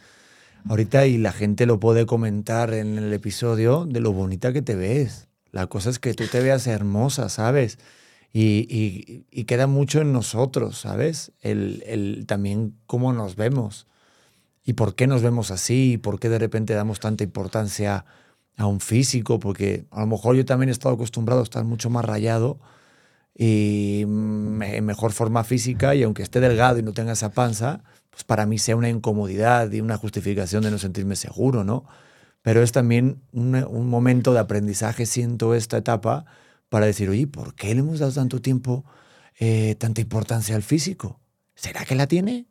[0.69, 4.75] ahorita y la gente lo puede comentar en el episodio de lo bonita que te
[4.75, 5.27] ves.
[5.51, 7.79] La cosa es que tú te veas hermosa, ¿sabes?
[8.33, 11.31] Y, y, queda mucho en nosotros, ¿sabes?
[11.41, 13.87] El, el, también cómo nos vemos
[14.63, 18.05] y por qué nos vemos así y por qué de repente damos tanta importancia
[18.57, 21.89] a un físico, porque a lo mejor yo también he estado acostumbrado a estar mucho
[21.89, 22.59] más rayado
[23.33, 27.83] y en mejor forma física y aunque esté delgado y no tenga esa panza,
[28.17, 31.85] pues para mí sea una incomodidad y una justificación de no sentirme seguro, ¿no?
[32.41, 36.25] Pero es también un, un momento de aprendizaje, siento esta etapa,
[36.67, 38.83] para decir, oye, ¿por qué le hemos dado tanto tiempo,
[39.39, 41.19] eh, tanta importancia al físico?
[41.53, 42.47] ¿Será que la tiene?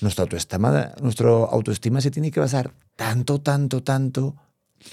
[0.00, 4.34] Nuestra autoestima, nuestra autoestima se tiene que basar tanto, tanto, tanto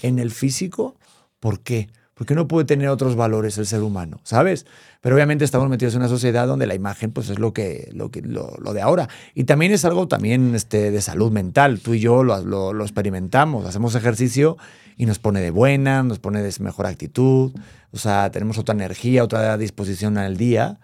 [0.02, 1.00] en el físico,
[1.40, 1.90] ¿por qué?
[2.22, 4.64] Porque no puede tener otros valores el ser humano, ¿sabes?
[5.00, 8.12] Pero obviamente estamos metidos en una sociedad donde la imagen pues es lo que lo,
[8.12, 9.08] que, lo, de ahora.
[9.34, 11.80] Y también es algo también este, de salud mental.
[11.80, 14.56] Tú y yo lo, lo, experimentamos, hacemos ejercicio
[14.96, 17.50] y nos pone de buena, nos pone de mejor actitud,
[17.90, 20.78] o sea, tenemos otra energía, otra disposición al día.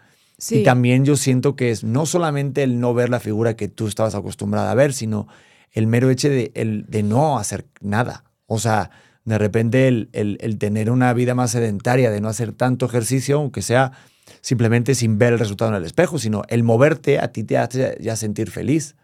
[0.50, 3.86] Y también yo siento que es no solamente el no ver la figura que tú
[3.86, 5.28] estabas acostumbrada a ver, sino
[5.70, 8.24] el mero hecho de, el, de no hacer nada.
[8.46, 8.90] O sea,
[9.28, 13.92] de repente el, tener una vida más sedentaria, de no hacer tanto ejercicio, aunque sea
[14.40, 17.98] simplemente sin ver el resultado en el espejo, sino el moverte a ti te hace
[18.00, 18.96] ya sentir feliz.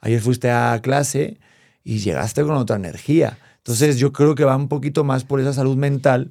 [0.00, 1.38] Ayer fuiste a clase
[1.82, 3.38] y llegaste con otra energía.
[3.58, 6.30] Entonces yo creo que va un poquito más por esa salud mental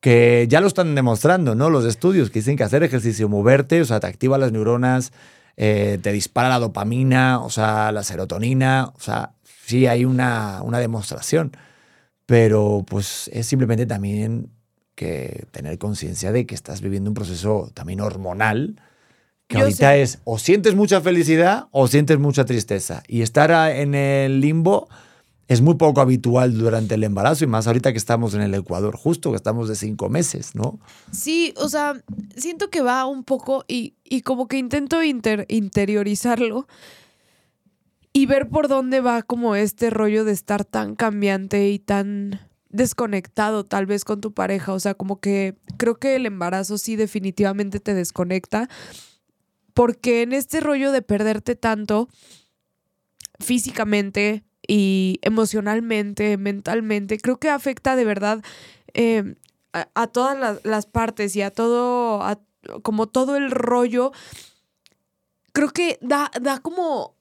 [0.00, 1.70] que ya lo están demostrando, ¿no?
[1.70, 5.12] Los estudios que dicen que hacer ejercicio, moverte, o sea, te activa las neuronas,
[5.56, 9.32] eh, te dispara la dopamina, o sea, la serotonina, o sea,
[9.66, 11.52] sí hay una, una demostración
[12.28, 14.50] pero pues es simplemente también
[14.94, 18.82] que tener conciencia de que estás viviendo un proceso también hormonal,
[19.46, 23.02] que ahorita es o sientes mucha felicidad o sientes mucha tristeza.
[23.08, 24.90] Y estar en el limbo
[25.46, 28.94] es muy poco habitual durante el embarazo y más ahorita que estamos en el Ecuador,
[28.94, 30.78] justo que estamos de cinco meses, ¿no?
[31.10, 31.94] Sí, o sea,
[32.36, 36.66] siento que va un poco y, y como que intento interiorizarlo
[38.12, 43.64] y ver por dónde va como este rollo de estar tan cambiante y tan desconectado
[43.64, 44.72] tal vez con tu pareja.
[44.72, 48.68] O sea, como que creo que el embarazo sí definitivamente te desconecta.
[49.74, 52.08] Porque en este rollo de perderte tanto
[53.38, 58.42] físicamente y emocionalmente, mentalmente, creo que afecta de verdad
[58.94, 59.36] eh,
[59.72, 62.20] a, todas las, partes y a todo,
[62.82, 64.12] como todo el rollo.
[65.52, 67.17] Creo que da, da como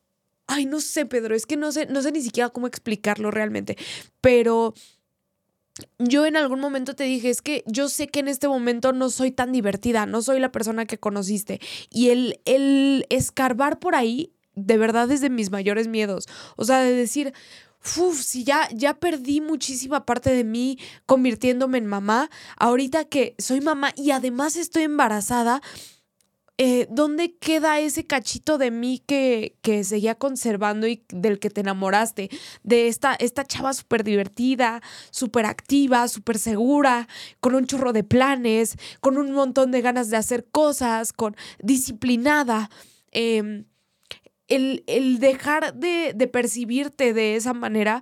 [0.48, 3.78] Ay, no sé, Pedro, es que no sé, no sé ni siquiera cómo explicarlo realmente,
[4.22, 4.74] pero
[6.00, 9.10] yo en algún momento te dije, es que yo sé que en este momento no
[9.10, 11.60] soy tan divertida, no soy la persona que conociste.
[11.90, 16.26] Y el, el escarbar por ahí, de verdad es de mis mayores miedos.
[16.56, 17.34] O sea, de decir,
[17.98, 23.62] uff, si ya, ya perdí muchísima parte de mí convirtiéndome en mamá, ahorita que soy
[23.62, 25.62] mamá y además estoy embarazada,
[26.60, 31.62] eh, ¿dónde queda ese cachito de mí que, que, seguía conservando y del que te
[31.62, 32.30] enamoraste?
[32.64, 37.08] De esta, esta chava súper divertida, súper activa, súper segura,
[37.40, 42.72] con un chorro de planes, con un montón de ganas de hacer cosas, con disciplinada.
[43.12, 43.66] Em,
[44.48, 48.02] el, el, dejar de, de percibirte de esa manera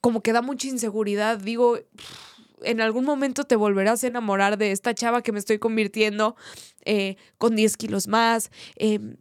[0.00, 1.38] como que da mucha inseguridad.
[1.38, 1.78] Digo,
[2.62, 6.36] en algún momento te volverás a enamorar de esta chava que me estoy convirtiendo
[6.86, 8.50] eh, con 10 kilos más.
[8.76, 9.16] Em,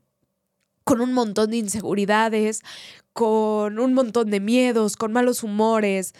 [0.86, 2.62] con un montón de inseguridades,
[3.14, 6.14] con un montón de miedos, con malos humores,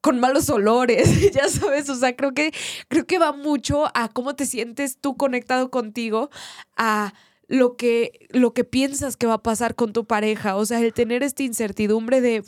[0.00, 2.52] con malos olores, ya sabes, o sea, creo que
[2.88, 6.30] creo que va mucho a cómo te sientes tú conectado contigo,
[6.76, 7.14] a
[7.48, 10.56] lo que, lo que piensas que va a pasar con tu pareja.
[10.56, 12.44] O sea, el tener esta incertidumbre de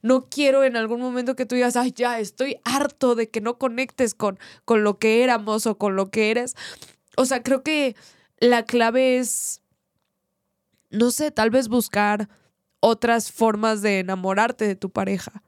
[0.00, 3.58] no quiero en algún momento que tú digas, ay, ya estoy harto de que no
[3.58, 6.54] conectes con, con lo que éramos o con lo que eres.
[7.18, 7.96] O sea, creo que
[8.38, 9.60] la clave es,
[10.90, 12.28] no sé, tal vez buscar
[12.78, 15.42] otras formas de enamorarte de tu pareja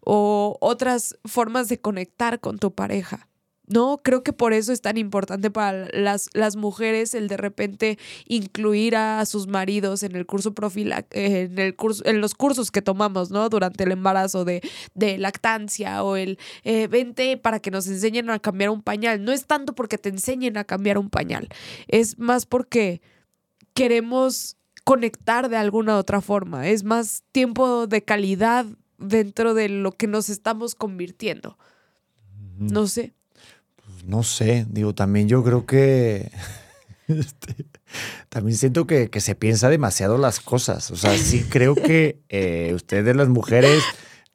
[0.00, 3.28] o otras formas de conectar con tu pareja.
[3.70, 8.00] No, creo que por eso es tan importante para las, las mujeres el de repente
[8.26, 12.82] incluir a, sus maridos en el curso profilac en el curso, en los cursos que
[12.82, 13.48] tomamos, ¿no?
[13.48, 14.60] Durante el embarazo de,
[14.94, 19.24] de lactancia o el eh, vente para que nos enseñen a cambiar un pañal.
[19.24, 21.48] No es tanto porque te enseñen a cambiar un pañal,
[21.86, 23.00] es más porque
[23.72, 26.66] queremos conectar de alguna otra forma.
[26.66, 28.66] Es más tiempo de calidad
[28.98, 31.56] dentro de lo que nos estamos convirtiendo.
[32.58, 33.14] No sé
[34.06, 36.30] no sé, digo, también yo creo que...
[37.10, 37.66] Este,
[38.28, 40.92] también siento que, se piensa demasiado las cosas.
[40.92, 43.82] O sea, sí creo que eh, ustedes, las mujeres,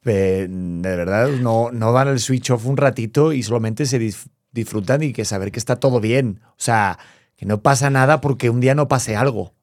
[0.04, 4.14] eh, de verdad no, no dan el switch off un ratito y solamente se
[4.52, 6.42] disfrutan y que saber que está todo bien.
[6.50, 7.00] O sea,
[7.38, 9.54] que no pasa nada porque un día no pase algo.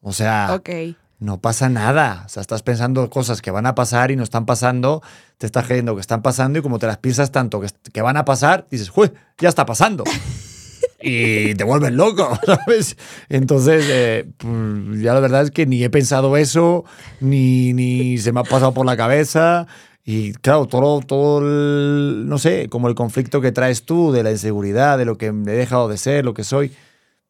[0.00, 2.24] O sea, okay no pasa nada.
[2.26, 5.02] O sea, estás pensando cosas que van a pasar y no están pasando,
[5.38, 8.24] te estás creyendo que están pasando y como te las piensas tanto que, van a
[8.24, 10.04] pasar, dices, ¡Uy, ya está pasando!
[11.00, 12.96] y te vuelves loco, ¿sabes?
[13.28, 16.84] Entonces, eh, pues, ya la verdad es que ni he pensado eso,
[17.20, 19.66] ni, ni se me ha pasado por la cabeza.
[20.04, 24.32] Y claro, todo, todo el, no sé, como el conflicto que traes tú de la
[24.32, 26.72] inseguridad, de lo que he dejado de ser, lo que soy.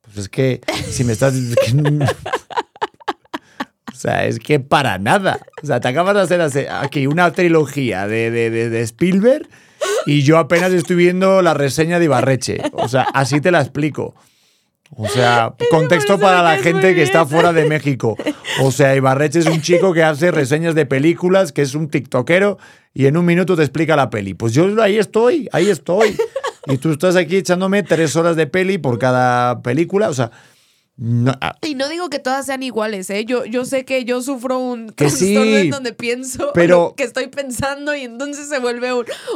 [0.00, 1.34] Pues es que si me estás...
[4.02, 5.38] O sea, es que para nada.
[5.62, 9.48] O sea, te acabas de hacer aquí una trilogía de, de, de, Spielberg
[10.06, 12.62] y yo apenas estoy viendo la reseña de Ibarreche.
[12.72, 14.16] O sea, así te la explico.
[14.96, 18.16] O sea, contexto para la gente que está fuera de México.
[18.60, 22.58] O sea, Ibarreche es un chico que hace reseñas de películas, que es un tiktokero
[22.92, 24.34] y en un minuto te explica la peli.
[24.34, 26.16] Pues yo ahí estoy, ahí estoy.
[26.66, 30.08] Y tú estás aquí echándome tres horas de peli por cada película.
[30.08, 30.32] O sea,
[31.40, 31.56] Ah.
[31.62, 33.24] y no digo que todas sean iguales, ¿eh?
[33.24, 37.96] Yo, yo sé que yo sufro un trastorno en donde pienso pero, que estoy pensando
[37.96, 38.90] y entonces se vuelve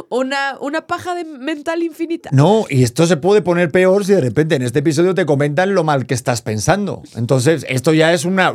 [0.09, 2.29] una, una paja de mental infinita.
[2.31, 5.73] No, y esto se puede poner peor si de repente en este episodio te comentan
[5.73, 7.01] lo mal que estás pensando.
[7.15, 8.53] Entonces, esto ya es una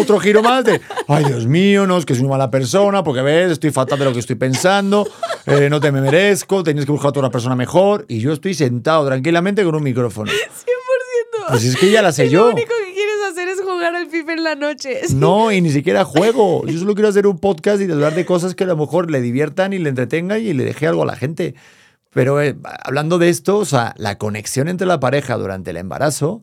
[0.00, 3.22] otro giro más de, ay Dios mío, no, es que soy una mala persona, porque
[3.22, 5.08] ves, estoy fatal de lo que estoy pensando,
[5.46, 8.54] eh, no te me merezco, tienes que buscar a otra persona mejor, y yo estoy
[8.54, 10.32] sentado tranquilamente con un micrófono.
[11.52, 12.46] Pues es que ya la sé yo.
[12.46, 15.00] Lo único que quieres hacer es jugar al FIFA en la noche.
[15.14, 16.66] No, y ni siquiera juego.
[16.66, 19.20] Yo solo quiero hacer un podcast y hablar de cosas que a lo mejor le
[19.20, 21.54] diviertan y le entretengan y le deje algo a la gente.
[22.10, 26.40] Pero eh, hablando de esto, o sea, la conexión entre la pareja durante el embarazo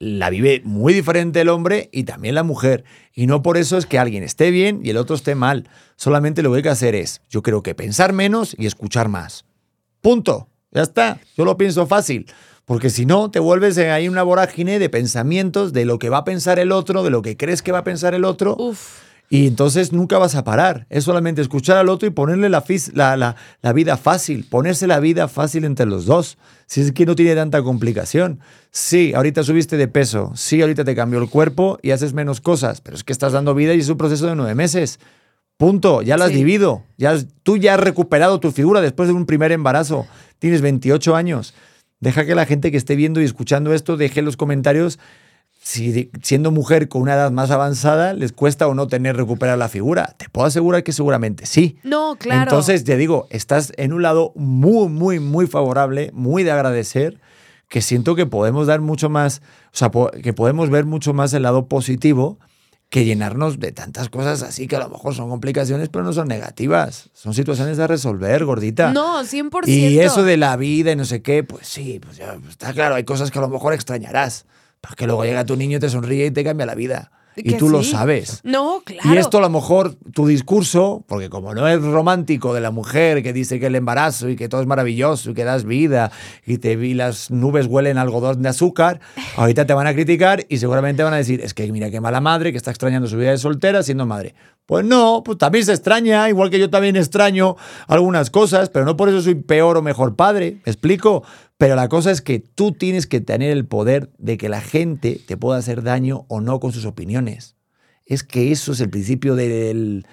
[0.00, 2.84] la vive muy diferente el hombre y también la mujer.
[3.12, 5.68] Y no por eso es que alguien esté bien y el otro esté mal.
[5.96, 9.44] Solamente lo que hay que hacer es, yo creo que pensar menos y escuchar más.
[10.00, 10.48] Punto.
[10.72, 11.20] Ya está.
[11.36, 12.26] Yo lo pienso fácil.
[12.70, 16.24] Porque si no, te vuelves ahí una vorágine de pensamientos, de lo que va a
[16.24, 18.56] pensar el otro, de lo que crees que va a pensar el otro.
[19.28, 20.86] Y entonces nunca vas a parar.
[20.88, 22.62] Es solamente escuchar al otro y ponerle la,
[22.94, 26.38] la, la, vida fácil, ponerse la vida fácil entre los dos.
[26.66, 28.38] Si es que no tiene tanta complicación.
[28.70, 30.30] Sí, ahorita subiste de peso.
[30.36, 32.80] Sí, ahorita te cambió el cuerpo y haces menos cosas.
[32.80, 35.00] Pero es que estás dando vida y es un proceso de nueve meses.
[35.56, 36.02] Punto.
[36.02, 36.84] Ya lo has vivido.
[36.98, 40.06] Ya, tú ya has recuperado tu figura después de un primer embarazo.
[40.38, 41.52] Tienes 28 años.
[42.00, 44.98] Deja que la gente que esté viendo y escuchando esto deje en los comentarios
[45.62, 49.68] si siendo mujer con una edad más avanzada les cuesta o no tener recuperar la
[49.68, 50.14] figura.
[50.16, 51.78] Te puedo asegurar que seguramente sí.
[51.82, 52.42] No, claro.
[52.44, 57.20] Entonces, te digo, estás en un lado muy, muy, muy favorable, muy de agradecer,
[57.68, 59.90] que siento que podemos dar mucho más, o sea,
[60.22, 62.38] que podemos ver mucho más el lado positivo
[62.90, 66.26] que llenarnos de tantas cosas así que a lo mejor son complicaciones, pero no son
[66.26, 67.08] negativas.
[67.14, 68.92] Son situaciones a resolver, gordita.
[68.92, 69.68] No, 100%.
[69.68, 72.96] Y eso de la vida y no sé qué, pues sí, pues ya está claro,
[72.96, 74.44] hay cosas que a lo mejor extrañarás.
[74.80, 77.12] Para que luego llega tu niño, te sonríe y te cambia la vida.
[77.36, 78.40] Y tú lo sabes.
[78.44, 79.14] No, claro.
[79.14, 83.22] Y esto a lo mejor tu discurso, porque como no es romántico de la mujer
[83.22, 86.10] que dice que el embarazo y que todo es maravilloso y que das vida
[86.46, 89.00] y te vi las nubes huelen algodón de azúcar,
[89.36, 92.20] ahorita te van a criticar y seguramente van a decir, es que mira qué mala
[92.20, 94.34] madre que está extrañando su vida de soltera siendo madre.
[94.66, 97.56] Pues no, pues también se extraña, igual que yo también extraño
[97.88, 101.24] algunas cosas, pero no por eso soy peor o mejor padre, ¿me explico?
[101.60, 105.20] Pero la cosa es que tú tienes que tener el poder de que la gente
[105.26, 107.54] te pueda hacer daño o no con sus opiniones.
[108.06, 110.06] Es que eso es el principio del,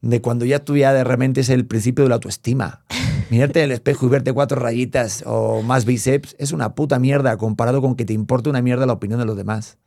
[0.00, 2.84] de cuando ya tú ya de repente es el principio de la autoestima.
[3.30, 7.36] Mirarte en el espejo y verte cuatro rayitas o más bíceps es una puta mierda
[7.36, 9.78] comparado con que te importe una mierda la opinión de los demás.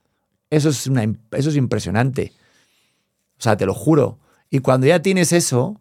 [0.49, 2.34] Eso es, una, eso es impresionante.
[3.39, 4.20] O sea, te lo juro.
[4.49, 5.80] Y cuando ya tienes eso,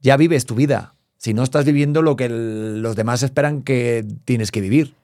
[0.00, 0.96] ya vives tu vida.
[1.18, 4.94] Si no estás viviendo lo que el- los demás esperan que tienes que vivir.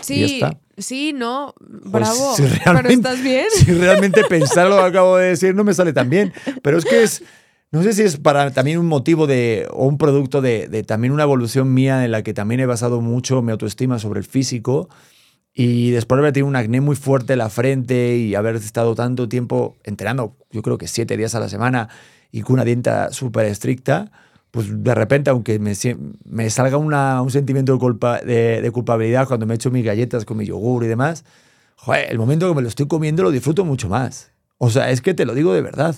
[0.00, 0.40] Sí,
[0.76, 2.36] sí, no, Pues, bravo.
[2.36, 3.46] si Pero estás bien.
[3.52, 6.32] Si realmente pensar lo que acabo de decir no me sale tan bien.
[6.62, 7.24] Pero es que es,
[7.72, 11.12] no sé si es para también un motivo de, o un producto de, de también
[11.12, 14.88] una evolución mía en la que también he basado mucho mi autoestima sobre el físico.
[15.52, 18.94] Y después de haber tenido un acné muy fuerte en la frente y haber estado
[18.94, 21.88] tanto tiempo entrenando, yo creo que siete días a la semana
[22.30, 24.12] y con una dieta súper estricta,
[24.50, 25.74] pues de repente, aunque me,
[26.50, 30.36] salga una- un sentimiento de, culpa, de, de culpabilidad cuando me echo mis galletas con
[30.36, 31.24] mi yogur y demás,
[31.76, 34.32] joder, el momento que me lo estoy comiendo lo disfruto mucho más.
[34.58, 35.94] O sea, es que te lo digo de verdad.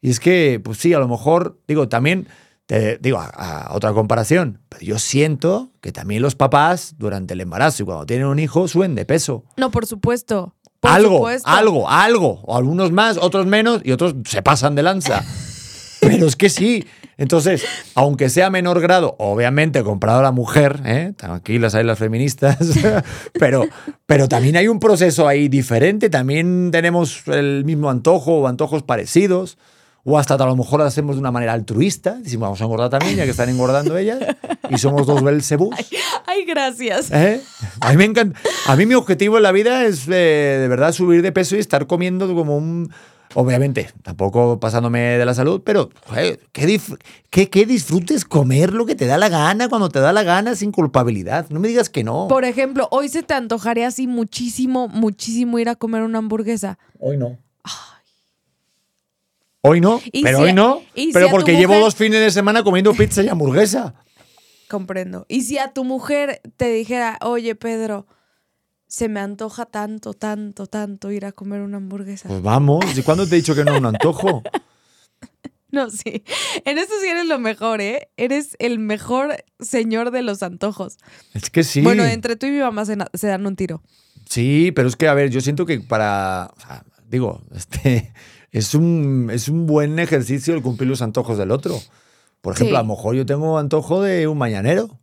[0.00, 2.26] Y es que, pues sí, a lo mejor, digo, también,
[2.66, 7.40] te digo, a, a otra comparación, pero yo siento que también los papás durante el
[7.40, 9.44] embarazo y cuando tienen un hijo suben de peso.
[9.56, 10.54] No, por supuesto.
[10.80, 11.48] Por algo, supuesto.
[11.48, 12.40] algo, algo.
[12.42, 15.22] O algunos más, otros menos y otros se pasan de lanza.
[16.00, 16.84] Pero es que sí.
[17.22, 17.64] Entonces,
[17.94, 21.12] aunque sea menor grado, obviamente comparado a la mujer, ¿eh?
[21.16, 22.58] tranquilas ahí las feministas,
[23.38, 23.64] pero,
[24.06, 26.10] pero también hay un proceso ahí diferente.
[26.10, 29.56] También tenemos el mismo antojo o antojos parecidos.
[30.04, 32.14] O hasta a lo mejor lo hacemos de una manera altruista.
[32.14, 34.18] Decimos, vamos a engordar también, ya que están engordando ellas.
[34.68, 35.76] Y somos dos Belzebús.
[36.26, 37.12] Ay, gracias.
[37.12, 37.40] ¿Eh?
[37.80, 38.36] A mí me encanta.
[38.66, 41.60] A mí mi objetivo en la vida es eh, de verdad subir de peso y
[41.60, 42.90] estar comiendo como un.
[43.34, 49.06] Obviamente, tampoco pasándome de la salud, pero joder, que- que disfrutes comer lo que te
[49.06, 51.46] da la gana cuando te da la gana sin culpabilidad.
[51.50, 52.28] No me digas que no.
[52.28, 56.78] Por ejemplo, hoy se te antojaría así muchísimo, muchísimo ir a comer una hamburguesa.
[56.98, 57.38] Hoy no.
[59.64, 60.82] Hoy no, pero si- hoy no.
[60.94, 63.94] si Pero porque llevo dos fines de semana comiendo pizza y hamburguesa.
[64.68, 65.24] Comprendo.
[65.28, 68.06] Y si a tu mujer te dijera, oye, Pedro,
[68.92, 72.28] se me antoja tanto, tanto, tanto ir a comer una hamburguesa.
[72.28, 72.84] Pues vamos.
[72.94, 74.42] ¿Y cuándo te he dicho que no es un antojo?
[75.74, 76.22] No, sí.
[76.66, 78.10] En esto sí eres lo mejor, ¿eh?
[78.18, 80.98] Eres el mejor señor de los antojos.
[81.32, 81.80] Es que sí.
[81.80, 83.82] Bueno, entre tú y mi mamá se, dan un tiro.
[84.28, 86.52] Sí, pero es que, a ver, yo siento que para.
[86.54, 88.12] o sea, digo, este.
[88.52, 91.80] Es un, es un buen ejercicio el cumplir los antojos del otro.
[92.42, 92.80] Por ejemplo, Sí.
[92.80, 95.00] a lo mejor yo tengo antojo de un mañanero.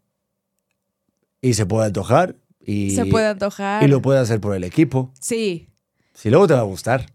[1.41, 2.35] Y se puede antojar.
[2.59, 3.83] Y, se puede antojar.
[3.83, 5.11] y lo puede hacer por el equipo.
[5.19, 5.69] Sí.
[6.13, 7.05] Si luego te va a gustar.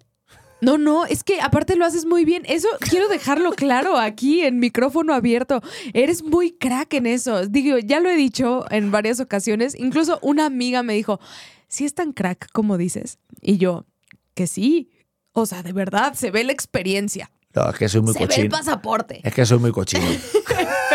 [0.61, 2.43] No, no, es que aparte lo haces muy bien.
[2.47, 5.61] Eso quiero dejarlo claro aquí en micrófono abierto.
[5.93, 7.47] Eres muy crack en eso.
[7.47, 9.79] Digo, ya lo he dicho en varias ocasiones.
[9.79, 11.21] Incluso una amiga me dijo,
[11.69, 13.19] ¿sí es tan crack como dices?
[13.43, 13.85] Y yo,
[14.33, 14.91] que sí.
[15.33, 17.31] O sea, de verdad, se ve la experiencia.
[17.55, 18.51] No, es que soy muy se ve el cochino.
[18.51, 19.21] pasaporte.
[19.23, 20.05] Es que soy muy cochino.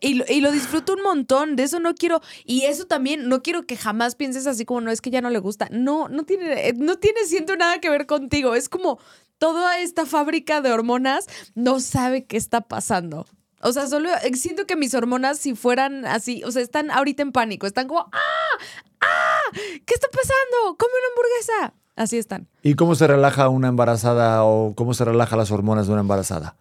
[0.00, 1.56] Y, y lo disfruto un montón.
[1.56, 2.20] De eso no quiero.
[2.44, 5.30] Y eso también, no quiero que jamás pienses así como no es que ya no
[5.30, 5.68] le gusta.
[5.70, 8.54] No, no tiene, eh, no tiene, siento nada que ver contigo.
[8.54, 8.98] Es como
[9.38, 13.26] toda esta fábrica de hormonas no sabe qué está pasando.
[13.60, 17.22] O sea, solo eh, siento que mis hormonas, si fueran así, o sea, están ahorita
[17.22, 17.66] en pánico.
[17.66, 18.58] Están como, ¡ah!
[19.00, 19.50] ¡ah!
[19.52, 20.76] ¿Qué está pasando?
[20.76, 21.74] ¡Come una hamburguesa!
[21.94, 22.48] Así están.
[22.62, 26.56] ¿Y cómo se relaja una embarazada o cómo se relaja las hormonas de una embarazada?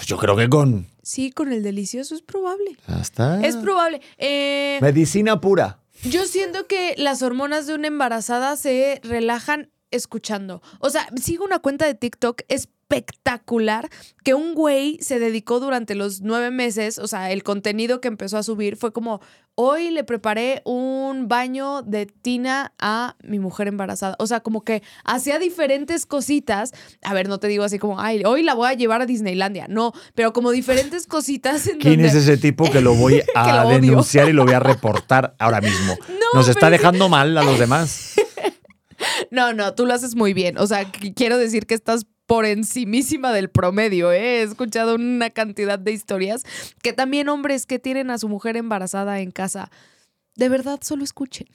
[0.00, 0.86] Pues yo creo que con.
[1.02, 2.74] Sí, con el delicioso es probable.
[2.88, 3.46] Ya está.
[3.46, 4.00] Es probable.
[4.16, 5.82] Eh, Medicina pura.
[6.04, 10.62] Yo siento que las hormonas de una embarazada se relajan escuchando.
[10.78, 12.44] O sea, sigo una cuenta de TikTok
[12.94, 13.88] espectacular
[14.24, 18.36] que un güey se dedicó durante los nueve meses, o sea, el contenido que empezó
[18.36, 19.20] a subir fue como,
[19.54, 24.16] hoy le preparé un baño de tina a mi mujer embarazada.
[24.18, 26.72] O sea, como que hacía diferentes cositas.
[27.02, 29.66] A ver, no te digo así como, ay, hoy la voy a llevar a Disneylandia.
[29.68, 32.08] No, pero como diferentes cositas en ¿Quién donde...
[32.08, 35.60] es ese tipo que lo voy a lo denunciar y lo voy a reportar ahora
[35.60, 35.96] mismo?
[36.34, 38.14] Nos está pero es- dejando mal a los demás.
[39.30, 40.58] No, no, tú lo haces muy bien.
[40.58, 44.38] O sea, qu- quiero decir que estás por encimísima del promedio, ¿eh?
[44.38, 46.44] He escuchado una cantidad de historias
[46.80, 49.68] que también hombres que tienen a su mujer embarazada en casa,
[50.36, 51.48] de verdad solo escuchen.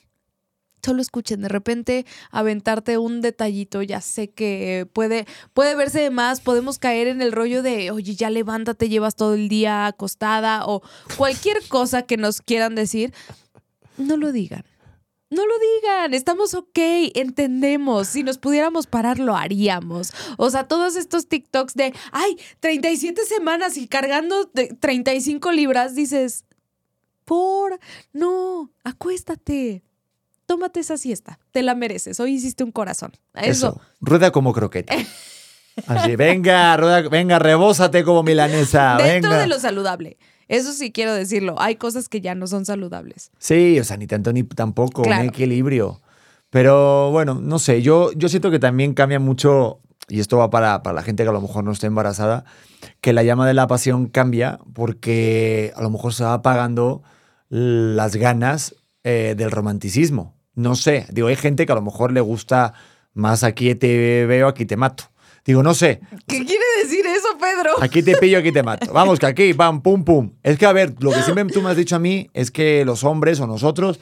[0.84, 6.42] Solo escuchen, de repente aventarte un detallito, ya sé que puede, puede verse de más,
[6.42, 10.82] podemos caer en el rollo de, oye, ya levántate, llevas todo el día acostada o
[11.16, 13.14] cualquier cosa que nos quieran decir,
[13.98, 14.66] no lo digan.
[15.30, 16.78] No lo digan, estamos ok,
[17.16, 18.08] entendemos.
[18.08, 20.14] Si nos pudiéramos parar, lo haríamos.
[20.38, 26.46] O sea, todos estos TikToks de, ay, 37 semanas y cargando de 35 libras, dices,
[27.26, 27.80] por,
[28.14, 29.84] no, acuéstate,
[30.46, 33.12] tómate esa siesta, te la mereces, hoy hiciste un corazón.
[33.34, 33.82] Eso.
[34.00, 34.96] Rueda como croqueta.
[35.88, 38.96] Así, venga, rueda, venga, rebósate como milanesa.
[38.98, 39.42] Dentro venga.
[39.42, 40.18] de lo saludable.
[40.48, 41.56] Eso sí quiero decirlo.
[41.60, 43.32] Hay cosas que ya no son saludables.
[43.40, 45.24] Sí, o sea, ni tanto ni tampoco, Claro.
[45.24, 46.02] un equilibrio.
[46.50, 50.84] Pero bueno, no sé, yo, yo siento que también cambia mucho, y esto va para,
[50.84, 52.46] para la gente que a lo mejor no esté embarazada,
[53.02, 57.02] que la llama de la pasión cambia porque a lo mejor se va apagando
[57.50, 60.36] las ganas eh, del romanticismo.
[60.54, 62.74] No sé, digo, hay gente que a lo mejor le gusta
[63.14, 65.06] más aquí te veo, aquí te mato.
[65.46, 67.72] Digo, no sé, ¿Qué quiere decir eso, Pedro?
[67.82, 68.92] Aquí te pillo, aquí te mato.
[68.92, 70.32] Vamos, que aquí, pam, pum, pum.
[70.42, 72.84] Es que, a ver, lo que siempre tú me has dicho a mí es que
[72.84, 74.00] los hombres o nosotros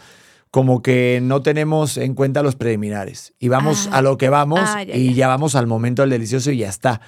[0.51, 3.33] como que no tenemos en cuenta los preliminares.
[3.39, 3.97] Y vamos Ah.
[3.97, 5.27] a lo que vamos Ah, ya, y ya.
[5.27, 7.01] vamos al momento del delicioso y ya está.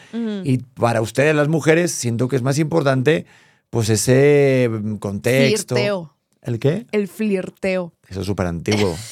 [0.43, 3.25] Y para ustedes las mujeres siento que es más importante
[3.69, 5.75] pues ese mm, contexto.
[5.75, 6.15] Flirteo.
[6.41, 6.87] ¿El qué?
[6.91, 7.93] El flirteo.
[8.09, 8.95] Eso es súper antiguo.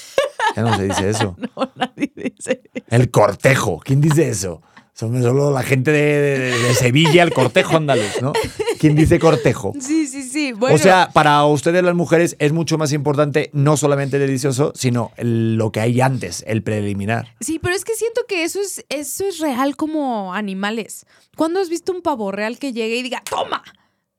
[0.56, 1.36] Ya no se dice eso.
[1.56, 2.62] No, nadie dice.
[2.90, 3.80] El cortejo.
[3.84, 4.62] ¿Quién dice eso?
[4.96, 8.32] Son solo la gente de, de- de Sevilla, el cortejo andaluz, ¿no?
[8.80, 9.74] ¿Quién dice cortejo?
[9.80, 10.52] Sí, sí, sí.
[10.54, 14.72] Bueno, O sea, para ustedes las mujeres es mucho más importante no solamente el delicioso,
[14.76, 17.34] sino el- lo que hay antes, el preliminar.
[17.40, 21.08] Sí, pero es que siento que eso es, eso es real como animales.
[21.36, 23.64] ¿Cuándo has visto un pavo real que llegue y diga, toma?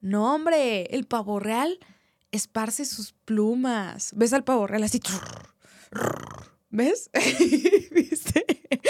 [0.00, 1.78] No, hombre, el pavo real
[2.32, 4.10] esparce sus plumas.
[4.16, 5.00] ¿Ves al pavo real así?
[6.70, 7.10] ¿Ves?
[7.92, 8.44] ¿Viste?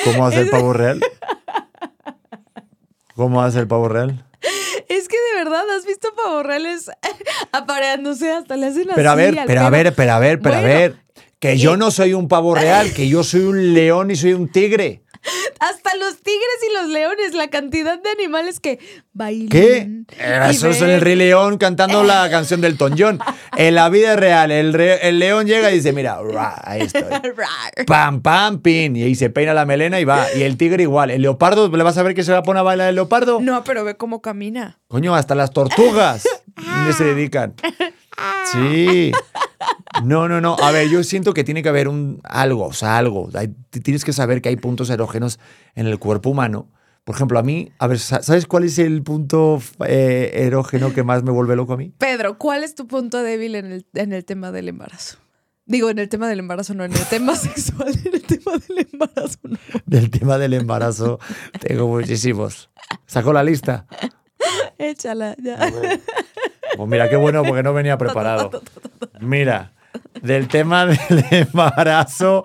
[0.05, 1.01] ¿Cómo hace el pavo real?
[3.15, 4.27] ¿Cómo hace el pavo real?
[4.89, 6.91] Es que de verdad, ¿has visto pavos reales
[7.53, 8.31] apareándose?
[8.31, 10.61] Hasta le hacen así Pero a ver, pero a ver, pero a ver, pero a
[10.61, 10.97] ver.
[11.39, 14.51] Que yo no soy un pavo real, que yo soy un león y soy un
[14.51, 15.04] tigre.
[15.61, 18.79] Hasta los tigres y los leones, la cantidad de animales que
[19.13, 19.49] bailan.
[19.49, 19.89] ¿Qué?
[20.51, 21.01] Eso es el.
[21.01, 23.19] Rey León cantando la canción del Toñón.
[23.57, 27.03] En la vida real, el, re- el león llega y dice, mira, ra, ahí estoy.
[27.87, 28.97] Pam, pam, pin.
[28.97, 30.27] Y ahí se peina la melena y va.
[30.37, 31.11] Y el tigre igual.
[31.11, 33.41] El leopardo, ¿le vas a ver que se va a poner a bailar el leopardo?
[33.41, 34.79] No, pero ve cómo camina.
[34.89, 36.25] Coño, hasta las tortugas.
[36.57, 37.55] ¿Dónde se dedican?
[38.53, 39.13] Sí.
[40.03, 40.57] No, no, no.
[40.61, 43.29] A ver, yo siento que tiene que haber un algo, o sea, algo.
[43.35, 45.39] Hay- tienes que saber que hay puntos erógenos
[45.75, 46.69] en el cuerpo humano.
[47.05, 51.03] Por ejemplo, a mí, a ver, sa- ¿sabes cuál es el punto eh, erógeno que
[51.03, 51.93] más me vuelve loco a mí?
[51.99, 55.19] Pedro, ¿cuál es tu punto débil en el, en el tema del embarazo?
[55.67, 58.89] Digo, en el tema del embarazo, no, en el tema sexual, en el tema del
[58.91, 59.59] embarazo, no.
[59.87, 61.19] Del tema del embarazo,
[61.61, 62.71] tengo muchísimos.
[63.07, 63.87] ¿Sacó la lista?
[64.79, 65.59] Échala, ya.
[66.77, 68.51] Pues mira, qué bueno porque no venía preparado.
[69.21, 69.73] Mira,
[70.23, 70.99] del tema del
[71.31, 72.43] embarazo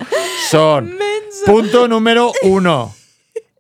[0.50, 1.46] son Menso.
[1.46, 2.94] punto número uno,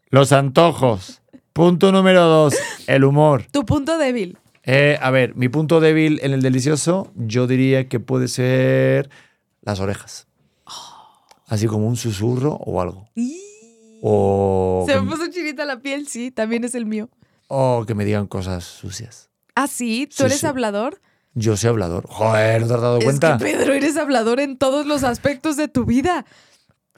[0.10, 1.22] los antojos.
[1.54, 2.56] Punto número dos,
[2.88, 3.46] el humor.
[3.52, 4.38] Tu punto débil.
[4.64, 9.10] Eh, a ver, mi punto débil en el delicioso, yo diría que puede ser
[9.62, 10.28] las orejas.
[11.48, 13.10] Así como un susurro o algo.
[14.02, 17.10] O Se me puso chinita la piel, sí, también es el mío.
[17.48, 19.30] o que me digan cosas sucias.
[19.56, 20.08] ¿Ah, sí?
[20.16, 20.46] ¿Tú eres sí.
[20.46, 21.02] hablador?
[21.40, 22.06] Yo soy hablador.
[22.10, 23.36] Joder, ¿no te has dado cuenta?
[23.36, 26.26] Es que, Pedro, eres hablador en todos los aspectos de tu vida.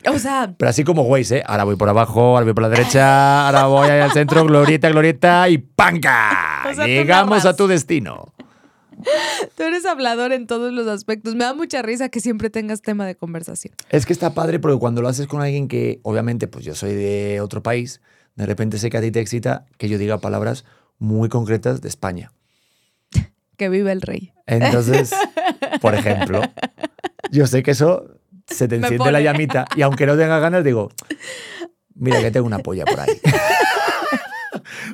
[0.07, 1.43] O sea, Pero así como Waze, ¿eh?
[1.45, 4.89] Ahora voy por abajo, ahora voy por la derecha, ahora voy ahí al centro, glorieta,
[4.89, 6.63] glorieta y ¡panca!
[6.71, 8.33] O sea, tú Llegamos a tu destino.
[9.57, 11.35] tú eres hablador en todos los aspectos.
[11.35, 13.75] Me da mucha risa que siempre tengas tema de conversación.
[13.89, 16.95] Es que está padre porque cuando lo haces con alguien que, obviamente, pues yo soy
[16.95, 18.01] de otro país,
[18.35, 20.65] de repente sé que a ti te excita que yo diga palabras
[20.97, 22.31] muy concretas de España.
[23.61, 24.33] Que vive el rey.
[24.47, 25.13] Entonces,
[25.81, 26.41] por ejemplo,
[27.29, 30.89] yo sé que eso se te enciende la llamita y aunque no tenga ganas, digo,
[31.93, 33.21] mira que tengo una polla por ahí.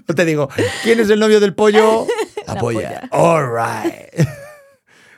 [0.06, 0.50] No te digo,
[0.84, 2.06] ¿quién es el novio del pollo?
[2.46, 3.08] La, La polla.
[3.12, 4.28] All right.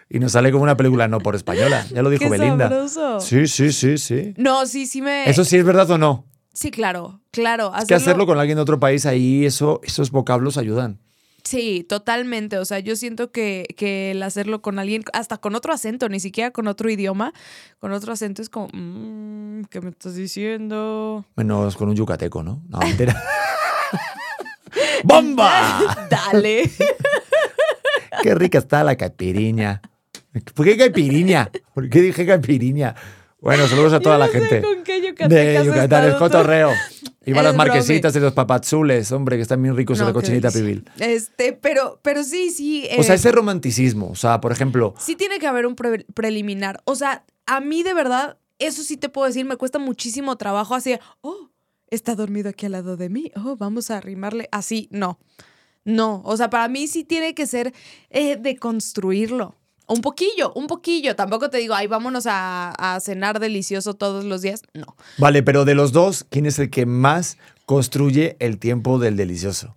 [0.10, 1.88] Y nos sale como una película no por española.
[1.91, 2.70] Ya lo dijo Qué Belinda.
[2.70, 3.20] sabroso.
[3.20, 4.36] Sí, sí, sí, sí.
[4.38, 5.28] No, sí, sí me...
[5.28, 6.28] ¿Eso sí es verdad o no?
[6.54, 7.74] Sí, claro, claro.
[7.76, 11.00] Es que hacerlo con alguien de otro país ahí, eso, esos vocablos ayudan.
[11.50, 12.60] Sí, totalmente.
[12.60, 16.20] O sea, yo siento que, que el hacerlo con alguien, hasta con otro acento, ni
[16.20, 17.34] siquiera con otro idioma,
[17.80, 21.26] con otro acento es como, mm, ¿qué me estás diciendo?
[21.36, 22.62] Menos con un yucateco, ¿no?
[22.70, 23.20] No, mentira.
[25.04, 26.08] ¡Bomba!
[26.12, 26.70] Dale.
[28.22, 29.82] Qué rica está la caipiriña.
[30.54, 31.50] ¿Por qué caipiriña?
[31.74, 32.93] ¿Por qué dije caipiriña?
[33.41, 36.43] Bueno, saludos a toda Yo la sé gente con qué yucatecas de Yucatán, es estado
[36.43, 36.70] tú.
[37.30, 40.52] Iba a las marquesitas y los papazules, hombre, que están bien ricos en la cochinita
[40.52, 40.86] pibil.
[41.00, 42.88] Este, pero, pero sí, sí.
[42.98, 46.06] O sea, eh, ese romanticismo, o sea, por ejemplo, Sí tiene que haber un pre-
[46.14, 46.82] preliminar.
[46.86, 50.76] O sea, a mí de verdad eso sí te puedo decir, me cuesta muchísimo trabajo
[50.76, 51.50] así, oh,
[51.90, 54.50] está dormido aquí al lado de mí, oh, vamos a arrimarle.
[54.52, 55.18] Así, no.
[55.86, 57.74] No, o sea, para mí sí tiene que ser
[58.10, 59.56] eh, de construirlo.
[59.90, 61.16] Un poquillo, un poquillo.
[61.16, 64.62] Tampoco te digo, ay, vámonos a, a cenar delicioso todos los días.
[64.74, 64.96] No.
[65.18, 69.76] Vale, pero de los dos, ¿quién es el que más construye el tiempo del delicioso?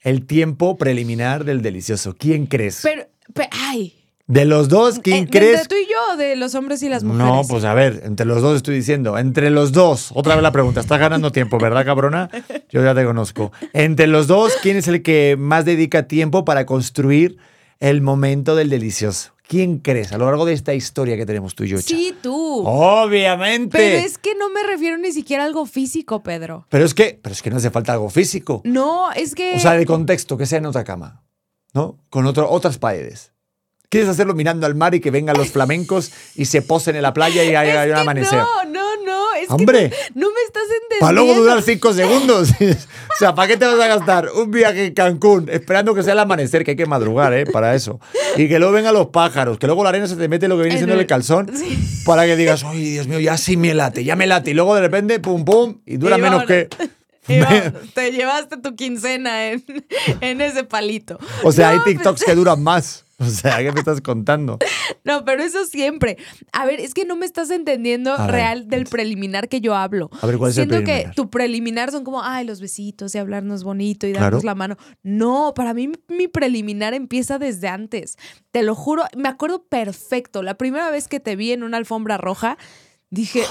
[0.00, 2.14] El tiempo preliminar del delicioso.
[2.16, 2.80] ¿Quién crees?
[2.84, 3.94] Pero, pe- ay.
[4.28, 5.62] de los dos, ¿quién eh, de- crees?
[5.62, 7.26] De tú y yo, de los hombres y las mujeres.
[7.26, 9.18] No, pues a ver, entre los dos estoy diciendo.
[9.18, 10.80] Entre los dos, otra vez la pregunta.
[10.80, 12.30] Estás ganando tiempo, ¿verdad, cabrona?
[12.70, 13.50] Yo ya te conozco.
[13.72, 17.38] Entre los dos, ¿quién es el que más dedica tiempo para construir
[17.80, 19.32] el momento del delicioso?
[19.48, 21.78] ¿Quién crees a lo largo de esta historia que tenemos tú y yo?
[21.78, 21.96] Cha?
[21.96, 22.62] Sí, tú.
[22.66, 23.78] Obviamente.
[23.78, 26.66] Pero es que no me refiero ni siquiera a algo físico, Pedro.
[26.68, 28.60] Pero es que, pero es que no hace falta algo físico.
[28.64, 29.56] No, es que.
[29.56, 31.24] O sea, de contexto, que sea en otra cama,
[31.72, 31.98] ¿no?
[32.10, 33.32] Con otro, otras paredes.
[33.88, 37.14] ¿Quieres hacerlo mirando al mar y que vengan los flamencos y se posen en la
[37.14, 38.38] playa y haya Es un amanecer?
[38.38, 38.87] No, no.
[39.48, 39.90] Es ¡Hombre!
[39.90, 41.00] que no, no me estás entendiendo.
[41.00, 42.50] Para luego durar cinco segundos.
[42.60, 46.12] o sea, ¿para qué te vas a gastar un viaje en Cancún esperando que sea
[46.12, 47.46] el amanecer, que hay que madrugar, ¿eh?
[47.46, 47.98] Para eso.
[48.36, 50.62] Y que luego vengan los pájaros, que luego la arena se te mete lo que
[50.64, 51.78] viene En siendo el- el calzón, Sí.
[52.04, 54.50] para que digas, ¡ay, Dios mío, ya sí me late, ya me late!
[54.50, 56.68] Y luego de repente, pum, pum, y dura Y menos que...
[57.94, 59.62] Te llevaste tu quincena en,
[60.22, 61.18] en ese palito.
[61.42, 63.04] O sea, hay No, TikToks que duran más.
[63.20, 64.58] O sea, ¿qué me estás contando?
[65.02, 66.18] No, pero eso siempre.
[66.52, 70.08] A ver, es que no me estás entendiendo ver, real del preliminar que yo hablo.
[70.22, 71.10] A ver, ¿cuál es el Siento preliminar?
[71.10, 74.24] que tu preliminar son como, ay, los besitos y hablarnos bonito y Claro.
[74.26, 74.76] darnos la mano.
[75.02, 78.16] No, para mí mi preliminar empieza desde antes.
[78.52, 80.42] Te lo juro, me acuerdo perfecto.
[80.44, 82.56] La primera vez que te vi en una alfombra roja,
[83.10, 83.42] dije...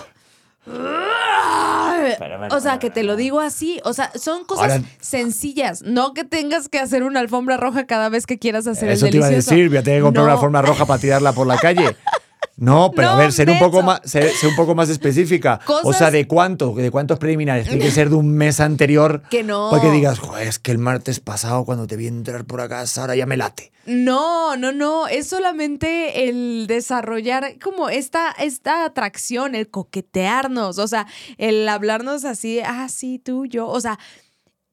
[2.51, 3.79] O sea, que te lo digo así.
[3.83, 5.81] O sea, son cosas Ahora- sencillas.
[5.83, 9.11] No que tengas que hacer una alfombra roja cada vez que quieras hacer Eso el
[9.11, 9.55] te iba a delicioso.
[9.55, 10.31] decir, voy a tener que comprar No.
[10.31, 11.95] una forma roja para tirarla por la calle.
[12.59, 15.59] No, pero a ver, ser un poco más, ser, ser un poco más específica.
[15.83, 16.73] O sea, ¿de cuánto?
[16.73, 17.67] ¿De cuántos preliminares?
[17.67, 19.21] Tiene que ser de un mes anterior.
[19.29, 19.69] Que no.
[19.69, 22.83] Para que digas, joder, es que el martes pasado cuando te vi entrar por acá,
[22.97, 23.71] ahora ya me late.
[23.85, 25.07] No, no, no.
[25.07, 30.79] Es solamente el desarrollar como esta, esta atracción, el coquetearnos.
[30.79, 31.05] O sea,
[31.37, 33.67] el hablarnos así, ah, sí, tú, yo.
[33.67, 33.99] O sea,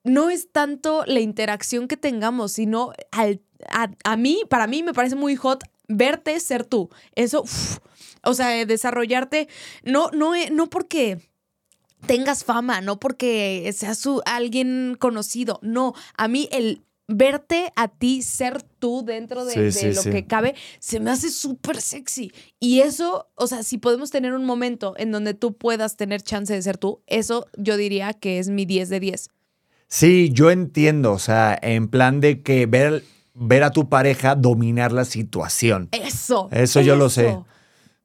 [0.04, 4.92] no es tanto la interacción que tengamos, sino al- a, a mí, para mí me
[4.94, 6.90] parece muy hot verte ser tú.
[7.14, 7.78] Eso, uf,
[8.22, 9.48] o sea, eh, desarrollarte,
[9.82, 11.18] no, no, eh, no porque
[12.06, 18.22] tengas fama, no porque seas su- alguien conocido, no, a mí el verte a ti
[18.22, 20.10] ser tú dentro de, Sí, de sí, lo sí.
[20.10, 22.32] que cabe se me hace súper sexy.
[22.60, 26.54] Y eso, o sea, si podemos tener un momento en donde tú puedas tener chance
[26.54, 29.28] de ser tú, eso yo diría que es mi 10 de 10.
[29.86, 33.04] Sí, yo entiendo, o sea, en plan de que ver,
[33.34, 35.88] ver a tu pareja dominar la situación.
[35.92, 36.48] Eso.
[36.52, 37.36] Eso yo lo sé.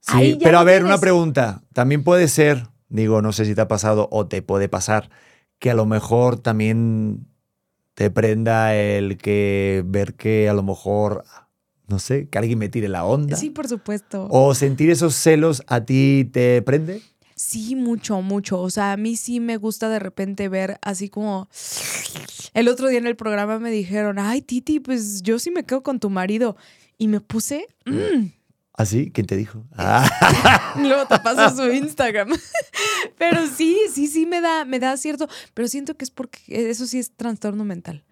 [0.01, 1.61] Sí, pero a ver, una pregunta.
[1.73, 5.09] También puede ser, digo, no sé si te ha pasado o te puede pasar,
[5.59, 7.27] que a lo mejor también
[7.93, 11.25] te prenda el que ver que a lo mejor,
[11.87, 13.35] no sé, que alguien me tire la onda.
[13.35, 14.27] Sí, por supuesto.
[14.31, 17.01] O sentir esos celos a ti te prende.
[17.41, 18.59] Sí, mucho, mucho.
[18.59, 21.47] O sea, a mí sí me gusta de repente ver así como...
[22.53, 25.81] El otro día en el programa me dijeron, ay, Titi, pues yo sí me quedo
[25.81, 26.57] con tu marido.
[26.97, 27.65] Y me puse...
[27.85, 28.25] mm,
[28.73, 29.09] ¿Así?
[29.13, 29.63] ¿Quién te dijo?
[29.77, 32.29] Ah, Luego te paso su Instagram.
[33.17, 35.29] Pero sí, sí, sí me da, me da cierto.
[35.53, 38.03] Pero siento que es porque eso sí es trastorno mental.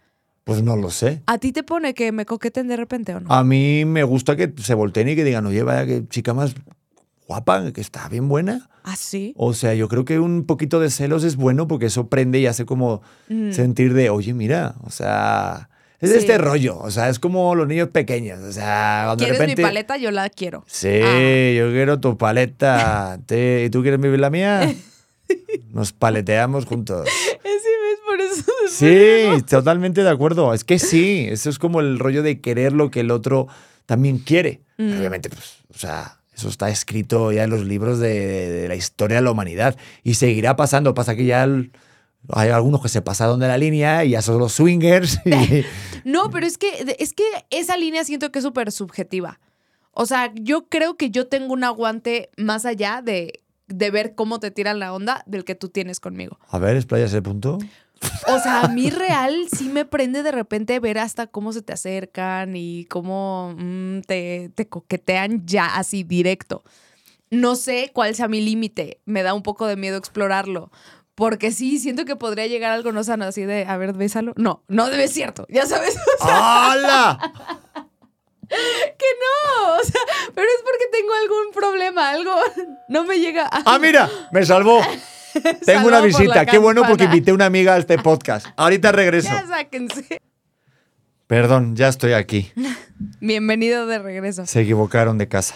[0.45, 1.21] pues no lo sé.
[1.25, 3.29] ¿A ti te pone que me coqueten de repente o no?
[3.33, 6.53] A mí me gusta que se volteen y que digan, oye, vaya, que chica más
[7.27, 8.69] guapa, que está bien buena.
[8.83, 9.33] ¿Ah, sí?
[9.37, 12.45] O sea, yo creo que un poquito de celos es bueno porque eso prende y
[12.47, 13.51] hace como Mm.
[13.51, 15.69] sentir de, oye, mira, o sea,
[15.99, 16.17] es Sí.
[16.19, 19.61] este rollo, o sea, es como los niños pequeños, o sea, cuando de ¿Quieres repente...
[19.61, 19.97] mi paleta?
[19.97, 20.63] Yo la quiero.
[20.67, 21.53] Sí, Ah.
[21.57, 23.19] yo quiero tu paleta.
[23.25, 24.73] Te- ¿Y tú quieres vivir la mía?
[25.73, 27.09] Nos paleteamos juntos.
[28.07, 28.43] Por eso.
[28.69, 30.53] Sí, totalmente de acuerdo.
[30.53, 33.47] Es que sí, eso es como el rollo de querer lo que el otro
[33.85, 34.61] también quiere.
[34.77, 34.97] Mm.
[34.97, 38.75] Obviamente, pues, o sea, eso está escrito ya en los libros de, de- de la
[38.75, 40.93] historia de la humanidad y seguirá pasando.
[40.93, 41.71] Pasa que ya el-
[42.29, 45.19] hay algunos que se pasaron de la línea y ya son los swingers.
[45.25, 45.63] y-
[46.05, 49.39] No, pero es que, es que esa línea siento que es súper subjetiva.
[49.91, 54.39] O sea, yo creo que yo tengo un aguante más allá de, de ver cómo
[54.39, 56.37] te tiran la onda del que tú tienes conmigo.
[56.49, 57.57] A ver, explaya ese punto.
[58.27, 61.73] O sea, a mí real sí me prende de repente ver hasta cómo se te
[61.73, 66.63] acercan y cómo mm, te, te coquetean ya así directo.
[67.29, 68.99] No sé cuál sea mi límite.
[69.05, 70.71] Me da un poco de miedo explorarlo.
[71.15, 74.33] Porque sí, siento que podría llegar algo no sano así de, a ver, bésalo.
[74.37, 75.45] No, no debe ser cierto.
[75.49, 75.97] Ya sabes.
[76.19, 77.19] ¡Hala!
[78.49, 78.55] que
[78.97, 79.73] que no.
[79.73, 80.01] O sea,
[80.35, 82.31] pero es porque tengo algún problema, algo
[82.89, 83.45] no me llega.
[83.47, 84.81] a- Ah, mira, me salvó.
[85.65, 86.45] Tengo una visita.
[86.45, 88.47] Qué bueno porque invité a una amiga a este podcast.
[88.55, 89.29] Ahorita regreso.
[89.29, 90.21] Ya sáquense.
[91.27, 92.51] Perdón, ya estoy aquí.
[93.19, 94.45] Bienvenido de regreso.
[94.45, 95.55] Se equivocaron de casa.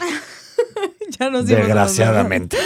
[1.20, 2.58] Ya nos Desgraciadamente.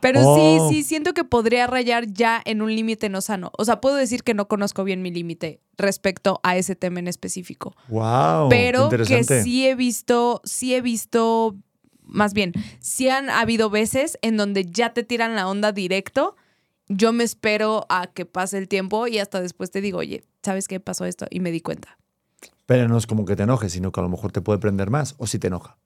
[0.00, 0.68] Pero Oh.
[0.70, 3.52] sí, sí, siento que podría rayar ya en un límite no sano.
[3.56, 7.08] O sea, puedo decir que no conozco bien mi límite respecto a ese tema en
[7.08, 7.74] específico.
[7.88, 8.48] Wow.
[8.48, 11.56] pero que sí he visto, sí he visto,
[12.06, 16.36] más bien, sí han habido veces en donde ya te tiran la onda directo.
[16.88, 20.68] Yo me espero a que pase el tiempo y hasta después te digo, oye, ¿sabes
[20.68, 21.26] qué pasó esto?
[21.30, 21.98] Y me di cuenta.
[22.66, 24.90] Pero no es como que te enojes, sino que a lo mejor te puede prender
[24.90, 25.14] más.
[25.18, 25.78] O si te enoja.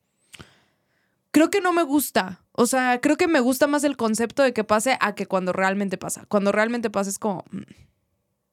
[1.31, 2.43] Creo que no me gusta.
[2.53, 5.53] O sea, creo que me gusta más el concepto de que pase a que cuando
[5.53, 6.25] realmente pasa.
[6.29, 7.45] Cuando realmente pasa es como.
[7.51, 7.63] mm,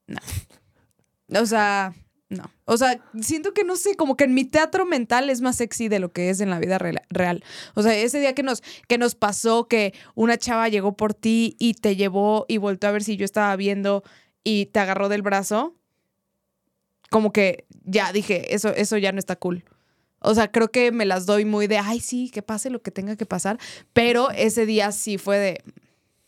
[0.07, 1.41] No.
[1.41, 1.93] O sea,
[2.29, 2.51] no.
[2.65, 5.87] O sea, siento que no sé, como que en mi teatro mental es más sexy
[5.87, 7.43] de lo que es en la vida real.
[7.73, 11.55] O sea, ese día que nos, que nos pasó que una chava llegó por ti
[11.57, 14.03] y te llevó y volvió a ver si yo estaba viendo
[14.43, 15.75] y te agarró del brazo.
[17.09, 19.63] Como que ya dije, eso, eso ya no está cool.
[20.19, 22.91] O sea, creo que me las doy muy de, ay, sí, que pase lo que
[22.91, 23.57] tenga que pasar.
[23.93, 25.63] Pero ese día sí fue de,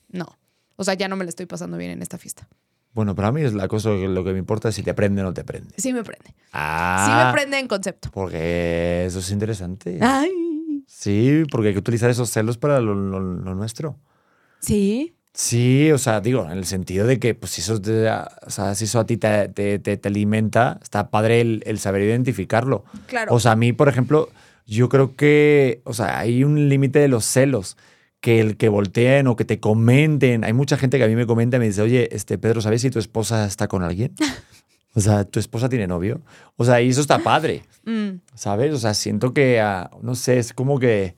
[0.08, 0.38] no.
[0.78, 2.48] O sea, ya no me la estoy pasando bien en esta fiesta.
[2.94, 5.22] Bueno, para mí es la cosa que lo que me importa es si te prende
[5.22, 5.74] o no te prende.
[5.78, 6.34] Sí me prende.
[6.54, 7.04] Ah.
[7.06, 8.10] Sí me prende en concepto.
[8.12, 10.00] Porque eso es interesante.
[10.02, 10.32] Ay.
[10.88, 13.96] Sí, porque hay que utilizar esos celos para lo, lo- lo nuestro.
[14.60, 15.14] Sí.
[15.34, 18.74] Sí, o sea, digo, en el sentido de que, pues, si eso, te- o sea,
[18.76, 22.84] si eso a ti te, te- te- te alimenta, está padre el, el saber identificarlo.
[23.08, 23.34] Claro.
[23.34, 24.30] O sea, a mí, por ejemplo,
[24.66, 27.78] yo creo que, o sea, hay un límite de los celos.
[28.22, 30.44] Que el que volteen o que te comenten.
[30.44, 32.82] Hay mucha gente que a mí me comenta y me dice, oye, este Pedro, ¿sabes
[32.82, 34.14] si tu esposa está con alguien?
[34.96, 36.20] O sea, ¿tu esposa tiene novio?
[36.56, 37.62] O sea, y eso está padre.
[37.86, 38.22] Mm.
[38.34, 38.74] ¿Sabes?
[38.74, 41.16] O sea, siento que, ah, no sé, es como que,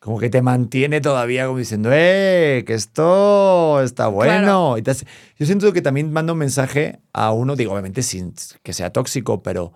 [0.00, 2.64] como que te mantiene todavía como diciendo, ¡eh!
[2.66, 4.32] Que esto está bueno.
[4.32, 4.76] Claro.
[4.76, 5.06] Y te hace-
[5.38, 8.34] yo siento que también mando un mensaje a uno, digo, obviamente sin
[8.64, 9.72] que sea tóxico, pero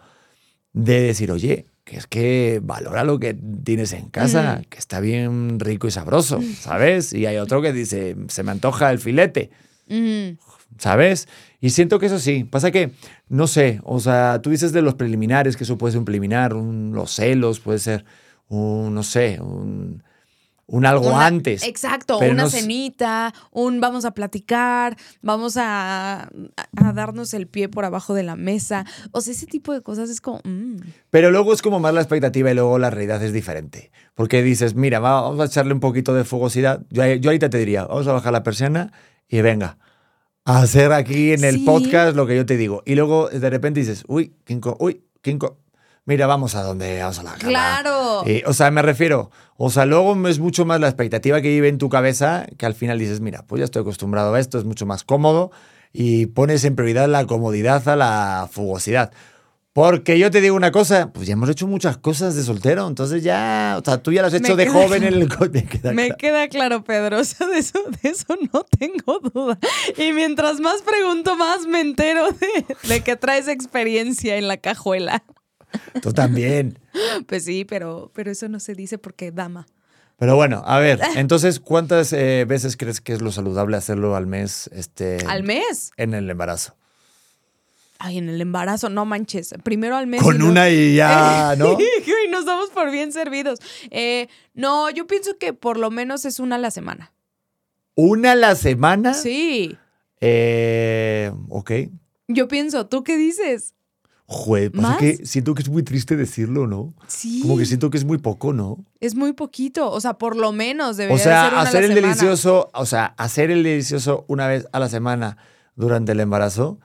[0.73, 3.35] de decir, oye, que es que valora lo que
[3.65, 7.13] tienes en casa, que está bien rico y sabroso, ¿sabes?
[7.13, 9.51] Y hay otro que dice, se me antoja el filete.
[9.89, 10.39] Mm.
[10.79, 11.27] ¿sabes?
[11.61, 12.93] Y siento que eso sí, pasa que,
[13.29, 16.55] no sé, o sea, tú dices de los preliminares, que eso puede ser un preliminar,
[16.55, 18.05] un- los celos, puede ser
[18.49, 20.05] un, no sé, un,
[20.71, 21.63] un algo Una- antes.
[21.65, 26.23] Exacto, pero una cenita, un vamos a platicar, vamos a,
[26.77, 28.85] a- darnos el pie por abajo de la mesa.
[29.13, 30.41] O sea, ese tipo de cosas es como.
[30.45, 30.77] mm.
[31.11, 33.91] Pero luego es como más la expectativa y luego la realidad es diferente.
[34.15, 36.83] Porque dices, mira, va- vamos a echarle un poquito de fogosidad.
[36.91, 38.93] Yo, yo ahorita te diría, vamos a bajar la persiana
[39.29, 39.79] y venga,
[40.45, 41.65] a hacer aquí en el Sí.
[41.65, 42.83] podcast lo que yo te digo.
[42.87, 45.59] Y luego de repente dices, uy, Kinko, uy, Kinko,
[46.05, 47.49] mira, vamos a donde, vamos a la cama.
[47.49, 48.23] Claro.
[48.27, 51.69] Eh, o sea, me refiero, o sea, luego es mucho más la expectativa que vive
[51.69, 54.65] en tu cabeza que al final dices, mira, pues ya estoy acostumbrado a esto, es
[54.65, 55.51] mucho más cómodo
[55.93, 59.13] y pones en prioridad la comodidad a la fugosidad.
[59.73, 63.23] Porque yo te digo una cosa, pues ya hemos hecho muchas cosas de soltero, entonces
[63.23, 65.51] ya, o sea, tú ya las has Me hecho de queda joven en el coche.
[65.53, 66.17] Me queda Me claro.
[66.19, 67.21] queda claro, Pedro.
[67.21, 69.59] O sea, de eso, de eso no tengo duda.
[69.97, 75.23] Y mientras más pregunto, más me entero de, de que traes experiencia en la cajuela.
[76.03, 76.79] Tú también.
[77.27, 79.67] Pues sí, pero, pero eso no se dice porque dama.
[80.19, 84.27] Pero bueno, a ver, entonces, ¿cuántas eh, veces crees que es lo saludable hacerlo al
[84.27, 85.93] mes este, ¿Al mes?
[85.97, 86.77] en el embarazo?
[87.99, 89.55] Ay, en el embarazo, no manches.
[89.63, 90.23] Primero al mes.
[90.23, 91.79] Con una y ya, ¿no?
[91.81, 93.61] y nos damos por bien servidos.
[93.91, 97.13] Eh, no, yo pienso que por lo menos es una a la semana.
[97.95, 99.15] ¿Una a la semana?
[99.15, 99.77] Sí.
[100.21, 101.73] Eh, ok.
[102.29, 103.75] Yo pienso, ¿tú qué dices?
[104.33, 104.99] Joder, pasa ¿Más?
[104.99, 106.95] que siento que es muy triste decirlo, ¿no?
[107.09, 107.41] Sí.
[107.43, 108.85] Como que siento que es muy poco, ¿no?
[109.01, 109.91] Es muy poquito.
[109.91, 111.95] O sea, por lo menos debería O de ser una sea, a la hacer el
[111.95, 112.07] semana.
[112.15, 115.37] delicioso, o sea, hacer el delicioso una vez a la semana
[115.75, 116.79] durante el embarazo,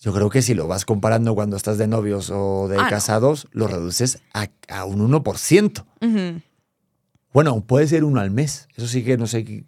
[0.00, 2.88] yo creo que si lo vas comparando cuando estás de novios o de Ah, no.
[2.88, 5.84] casados, lo reduces a, a un 1%.
[6.00, 6.42] Ujú.
[7.34, 8.68] Bueno, puede ser uno al mes.
[8.74, 9.66] Eso sí que no sé.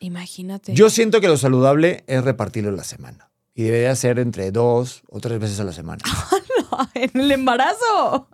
[0.00, 0.72] Imagínate.
[0.72, 3.30] Yo siento que lo saludable es repartirlo en la semana.
[3.54, 6.02] Y debería ser entre dos o tres veces a la semana.
[6.94, 8.28] en el embarazo.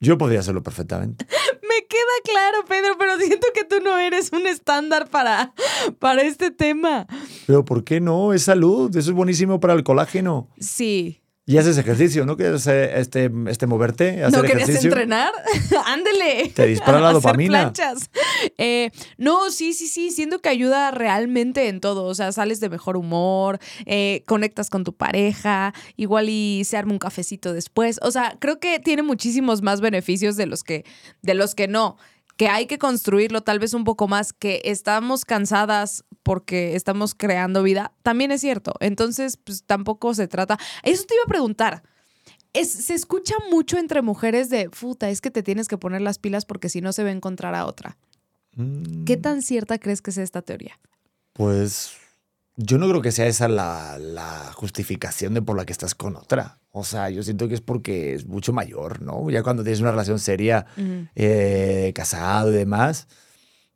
[0.00, 1.26] Yo podría hacerlo perfectamente.
[1.62, 5.54] Me queda claro, Pedro, pero siento que tú no eres un estándar para,
[6.00, 7.06] para este tema.
[7.46, 8.32] Pero ¿por qué no?
[8.32, 8.94] Es salud.
[8.96, 10.48] Eso es buenísimo para el colágeno.
[10.58, 14.90] Sí, Y haces ejercicio, ¿no quieres hacer este, este moverte, hacer ¿No querías ejercicio?
[14.90, 15.32] entrenar?
[15.86, 16.52] Ándele.
[16.54, 17.72] Te dispara la dopamina.
[18.58, 20.12] Eh, no, sí, sí, sí.
[20.12, 22.04] Siento que ayuda realmente en todo.
[22.04, 26.92] O sea, sales de mejor humor, eh, conectas con tu pareja, igual y se arma
[26.92, 27.98] un cafecito después.
[28.02, 30.84] O sea, creo que tiene muchísimos más beneficios de los que,
[31.22, 31.96] de los que no.
[32.36, 37.62] Que hay que construirlo tal vez un poco más, que estamos cansadas porque estamos creando
[37.62, 38.74] vida, también es cierto.
[38.80, 40.58] Entonces, pues tampoco se trata.
[40.82, 41.82] Eso te iba a preguntar.
[42.52, 46.18] Es- se escucha mucho entre mujeres de, puta, es que te tienes que poner las
[46.18, 47.96] pilas porque si no se va a encontrar a otra.
[48.54, 50.78] Mm, ¿Qué tan cierta crees que es esta teoría?
[51.32, 51.92] Pues
[52.56, 56.16] yo no creo que sea esa la, la justificación de por la que estás con
[56.16, 56.58] otra.
[56.70, 59.28] O sea, yo siento que es porque es mucho mayor, ¿no?
[59.30, 60.66] Ya cuando tienes una relación seria,
[61.14, 63.08] eh, casado y demás,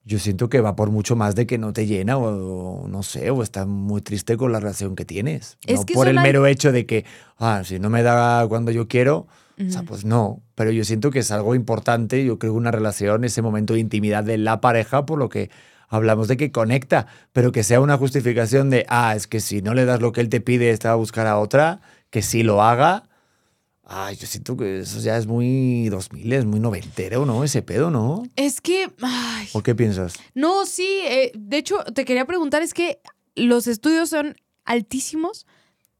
[0.07, 3.03] yo siento que va por mucho más de que no te llena o, o no
[3.03, 5.59] sé, o estás muy triste con la relación que tienes.
[5.67, 7.05] Es no que por el mero hecho de que,
[7.39, 9.27] ah, si no me da cuando yo quiero,
[9.59, 10.43] o sea, pues no.
[10.55, 13.81] Pero yo siento que es algo importante, yo creo que una relación, ese momento de
[13.81, 15.51] intimidad de la pareja, por lo que
[15.89, 19.75] hablamos de que conecta, pero que sea una justificación de, ah, es que si no
[19.75, 21.81] le das lo que él te pide, está a buscar a otra,
[22.11, 23.05] que sí lo haga.
[23.89, 27.45] Ay, yo siento que eso ya es muy 2000, es muy noventero, ¿no?
[27.45, 28.25] Ese pedo, ¿no?
[28.35, 30.15] Es que, ay, ¿O qué piensas?
[30.35, 33.01] no, sí, eh, de hecho, te quería preguntar, es que
[33.37, 34.35] los estudios son
[34.65, 35.47] altísimos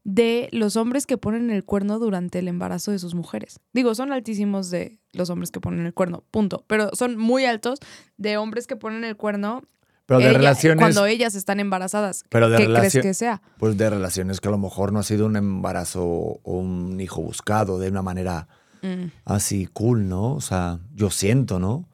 [0.03, 3.61] de los hombres que ponen el cuerno durante el embarazo de sus mujeres.
[3.73, 6.65] Digo, son altísimos de los hombres que ponen el cuerno, punto.
[6.67, 7.79] Pero son muy altos
[8.17, 9.63] de hombres que ponen el cuerno
[10.07, 10.81] Pero de ella- relaciones.
[10.81, 12.25] cuando ellas están embarazadas.
[12.29, 13.43] Pero de ¿Qué crees que sea?
[13.59, 17.21] Pues de relaciones que a lo mejor no ha sido un embarazo o un hijo
[17.23, 18.47] buscado de una manera
[18.83, 19.07] Mm.
[19.25, 20.35] así cool, ¿no?
[20.35, 21.89] O sea, yo siento, ¿no?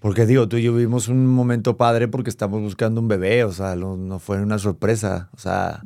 [0.00, 3.52] Porque digo, tú y yo vivimos un momento padre porque estamos buscando un bebé, o
[3.52, 5.82] sea, no, no fue una sorpresa, o sea,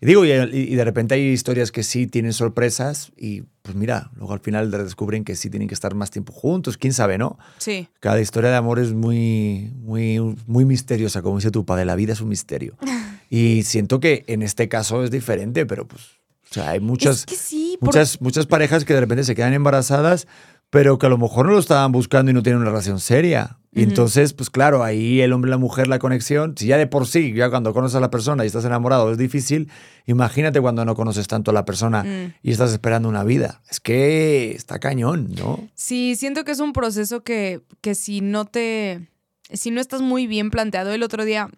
[0.00, 4.10] y digo, y, y de repente hay historias que sí tienen sorpresas y pues mira,
[4.14, 7.36] luego al final descubren que sí tienen que estar más tiempo juntos, quién sabe, ¿no?
[7.58, 7.88] Sí.
[7.98, 12.12] Cada historia de amor es muy, muy, muy misteriosa, como dice tu padre, la vida
[12.12, 12.76] es un misterio.
[13.28, 16.02] Y siento que en este caso es diferente, pero pues,
[16.48, 19.52] o sea, hay muchas, es que sí, muchas, muchas parejas que de repente se quedan
[19.52, 20.28] embarazadas,
[20.70, 23.58] pero que a lo mejor no lo estaban buscando y no tienen una relación seria.
[23.72, 26.86] Y entonces, pues claro, ahí el hombre y la mujer, la conexión, si ya de
[26.86, 29.68] por sí, ya cuando conoces a la persona y estás enamorado es difícil,
[30.06, 32.34] imagínate cuando no conoces tanto a la persona Mm.
[32.42, 33.60] y estás esperando una vida.
[33.70, 35.60] Es que está cañón, ¿no?
[35.74, 39.10] Sí, siento que es un proceso que, que si no te,
[39.52, 41.50] si no estás muy bien planteado, el otro día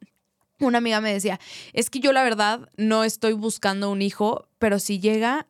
[0.59, 1.39] una amiga me decía,
[1.73, 5.47] es que yo la verdad no estoy buscando un hijo, pero si llega,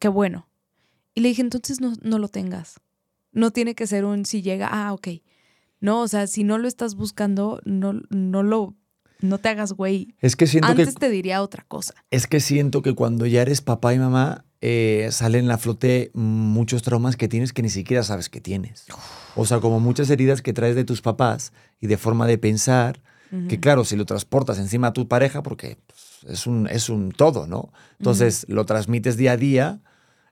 [0.00, 0.47] qué bueno.
[1.18, 2.76] Y le dije, entonces no, no lo tengas.
[3.32, 5.08] No tiene que ser un si llega, ah, ok.
[5.80, 8.76] No, o sea, si no lo estás buscando, no, no lo,
[9.20, 10.14] no te hagas güey.
[10.20, 11.92] Es que siento que Antes te diría otra cosa.
[12.12, 16.82] Es que siento que cuando ya eres papá y mamá, eh, salen a flote muchos
[16.82, 18.86] traumas que tienes que ni siquiera sabes que tienes.
[19.34, 23.02] O sea, como muchas heridas que traes de tus papás y de forma de pensar,
[23.48, 27.10] que claro, si lo transportas encima a tu pareja, porque pues, es, un, es un
[27.10, 27.72] todo, ¿no?
[27.98, 29.80] Entonces lo transmites día a día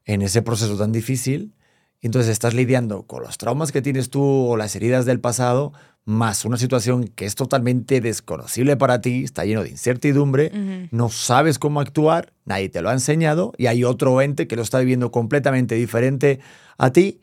[0.07, 1.53] en ese proceso tan difícil.
[2.01, 5.73] y Entonces estás lidiando con los traumas que tienes tú o las heridas del pasado,
[6.05, 11.59] más una situación que es totalmente desconocible para ti, está lleno de incertidumbre, no sabes
[11.59, 15.11] cómo actuar, nadie te lo ha enseñado y hay otro ente que lo está viviendo
[15.11, 16.39] completamente diferente
[16.79, 17.21] a ti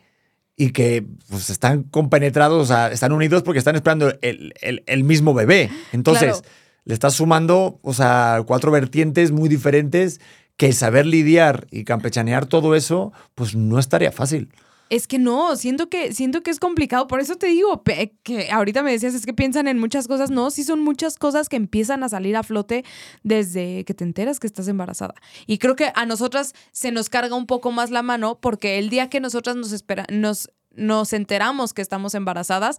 [0.58, 5.04] y que pues, están compenetrados, o sea, están unidos porque están esperando el, el- el
[5.06, 5.70] mismo bebé.
[5.94, 6.48] Entonces, Claro.
[6.84, 10.20] le estás sumando, o sea, cuatro vertientes muy diferentes
[10.68, 14.50] que saber lidiar y campechanear todo eso, pues no es tarea fácil.
[14.90, 17.06] Es que no, siento que, siento que es complicado.
[17.08, 20.32] Por eso te digo que ahorita me decías, es que piensan en muchas cosas.
[20.32, 22.86] No, sí son muchas cosas que empiezan a salir a flote
[23.24, 25.16] desde que te enteras que estás embarazada.
[25.48, 28.90] Y creo que a nosotras se nos carga un poco más la mano porque el
[28.90, 32.78] día que nosotras nos, espera, nos, nos enteramos que estamos embarazadas,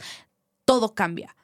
[0.65, 1.37] todo cambia.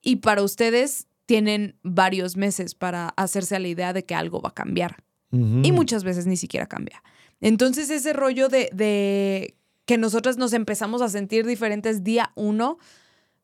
[0.00, 4.50] Y para ustedes tienen varios meses para hacerse a la idea de que algo va
[4.50, 5.62] a cambiar Ujú.
[5.64, 7.02] y muchas veces ni siquiera cambia.
[7.40, 9.54] Entonces ese rollo de, de
[9.84, 12.78] que nosotras nos empezamos a sentir diferentes día uno,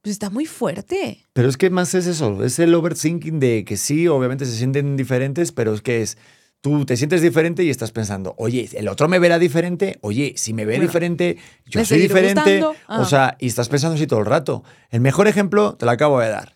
[0.03, 1.25] pues está muy fuerte.
[1.33, 4.97] Pero es que más es eso, es el overthinking de que sí, obviamente se sienten
[4.97, 6.19] diferentes, pero es que es,
[6.61, 10.55] tú te sientes diferente y estás pensando, oye, el otro me verá diferente, oye, si
[10.55, 12.63] me ve Bueno, diferente, yo ¿me soy diferente.
[12.89, 13.01] Ah.
[13.01, 14.65] O sea, y estás pensando así todo el rato.
[14.91, 16.55] El mejor ejemplo te lo acabo de dar.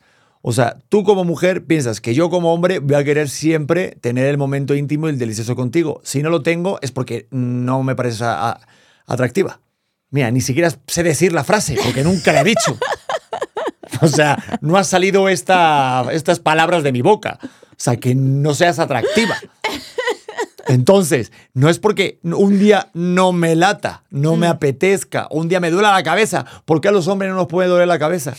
[0.49, 4.26] O sea, tú como mujer piensas que yo como hombre voy a querer siempre tener
[4.26, 6.01] el momento íntimo y el delicioso contigo.
[6.05, 8.61] Si no lo tengo es porque no me parece a- a-
[9.09, 9.59] atractiva.
[10.11, 12.78] Mira, ni siquiera sé decir la frase porque nunca la he dicho.
[14.03, 17.38] O sea, no han salido esta, estas palabras de mi boca.
[17.42, 17.47] O
[17.78, 19.36] sea, que no seas atractiva.
[20.68, 24.38] Entonces, no es porque un día no me lata, no Mm.
[24.40, 26.44] me apetezca, un día me duela la cabeza.
[26.64, 28.34] ¿Por qué a los hombres no nos puede doler la cabeza?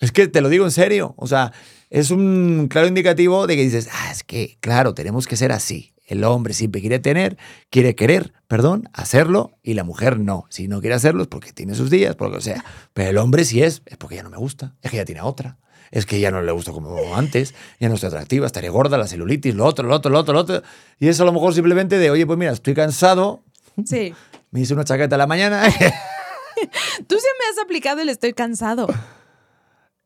[0.00, 1.14] Es que te lo digo en serio.
[1.16, 1.52] O sea,
[1.90, 5.94] es un claro indicativo de que dices, ah, es que, claro, tenemos que ser así.
[6.06, 7.36] El hombre siempre quiere tener,
[7.68, 10.46] quiere querer, perdón, hacerlo, y la mujer no.
[10.48, 12.64] Si no quiere hacerlo es porque tiene sus días, por lo que sea.
[12.94, 15.20] Pero el hombre sí es, es porque ya no me gusta, es que ya tiene
[15.20, 15.58] otra.
[15.90, 19.06] Es que ya no le gusta como antes, ya no estoy atractiva, estaré gorda, la
[19.06, 20.62] celulitis, lo otro, lo otro, lo otro, lo otro.
[20.98, 23.42] Y eso a lo mejor simplemente de, oye, pues mira, estoy cansado,
[23.84, 24.14] Sí.
[24.50, 25.62] me hice una chaqueta a la mañana.
[27.06, 28.86] Tú sí me has aplicado el estoy cansado.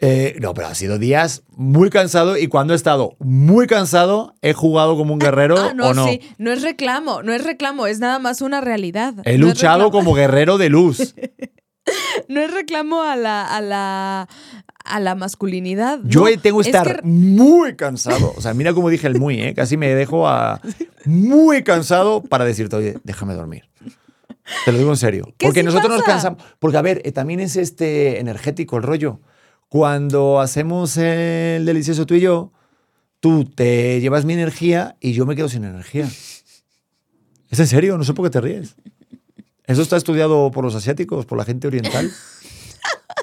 [0.04, 4.52] Eh, no, pero ha sido días muy cansado y cuando he estado muy cansado he
[4.52, 6.06] jugado como un guerrero Ah, no, o no.
[6.08, 6.20] sí.
[6.38, 9.14] No es reclamo, no es reclamo, es nada más una realidad.
[9.24, 11.14] He No luchado como guerrero de luz.
[12.28, 14.28] No es reclamo a la, a la,
[14.84, 15.98] a la masculinidad.
[16.04, 18.32] Yo no, tengo que es estar muy cansado.
[18.36, 19.52] O sea, mira cómo dije el muy, ¿eh?
[19.52, 20.60] Casi me dejo a
[21.04, 23.64] muy cansado para decirte, oye, déjame dormir.
[24.64, 25.24] Te lo digo en serio.
[25.38, 26.40] ¿Qué Porque sí nosotros nos cansamos.
[26.60, 29.20] Porque, a ver, eh, también es este energético el rollo.
[29.72, 32.52] Cuando hacemos el delicioso tú y yo,
[33.20, 36.06] tú te llevas mi energía y yo me quedo sin energía.
[37.48, 38.74] Es en serio, no sé por qué te ríes.
[39.64, 42.12] Eso está estudiado por los asiáticos, por la gente oriental.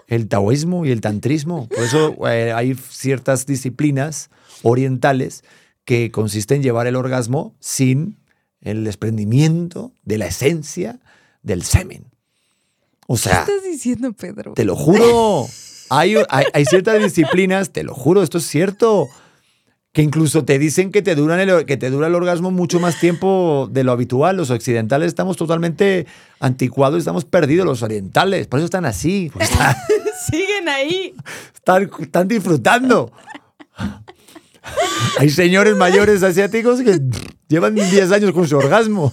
[0.07, 1.67] El taoísmo y el tantrismo.
[1.67, 4.31] Por eso eh, hay ciertas disciplinas
[4.63, 5.43] orientales
[5.85, 8.17] que consisten en llevar el orgasmo sin
[8.61, 10.99] el desprendimiento de la esencia
[11.43, 12.05] del semen.
[13.05, 14.55] O ¿Qué sea, estás diciendo, Pedro?
[14.55, 15.47] te lo juro.
[15.89, 19.09] Hay, hay, hay ciertas disciplinas, te lo juro, esto es cierto,
[19.91, 22.99] que incluso te dicen que te, duran el, que te dura el orgasmo mucho más
[22.99, 24.37] tiempo de lo habitual.
[24.37, 26.05] Los occidentales estamos totalmente
[26.39, 28.47] anticuados, estamos perdidos, los orientales.
[28.47, 29.75] Por eso están así, porque están,
[30.29, 31.15] Siguen ahí.
[31.55, 33.11] están, están disfrutando.
[35.17, 36.99] Hay señores mayores asiáticos que
[37.47, 39.11] llevan 10 años con su orgasmo.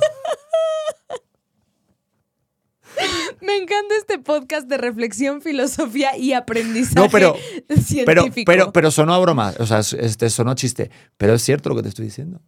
[3.41, 7.37] Me encanta este podcast de reflexión, filosofía y aprendizaje No, pero-
[7.82, 8.03] científico.
[8.07, 10.91] Pero, pero, pero sonó a broma, o sea, este, sonó a chiste.
[11.16, 12.41] Pero es cierto lo que te estoy diciendo.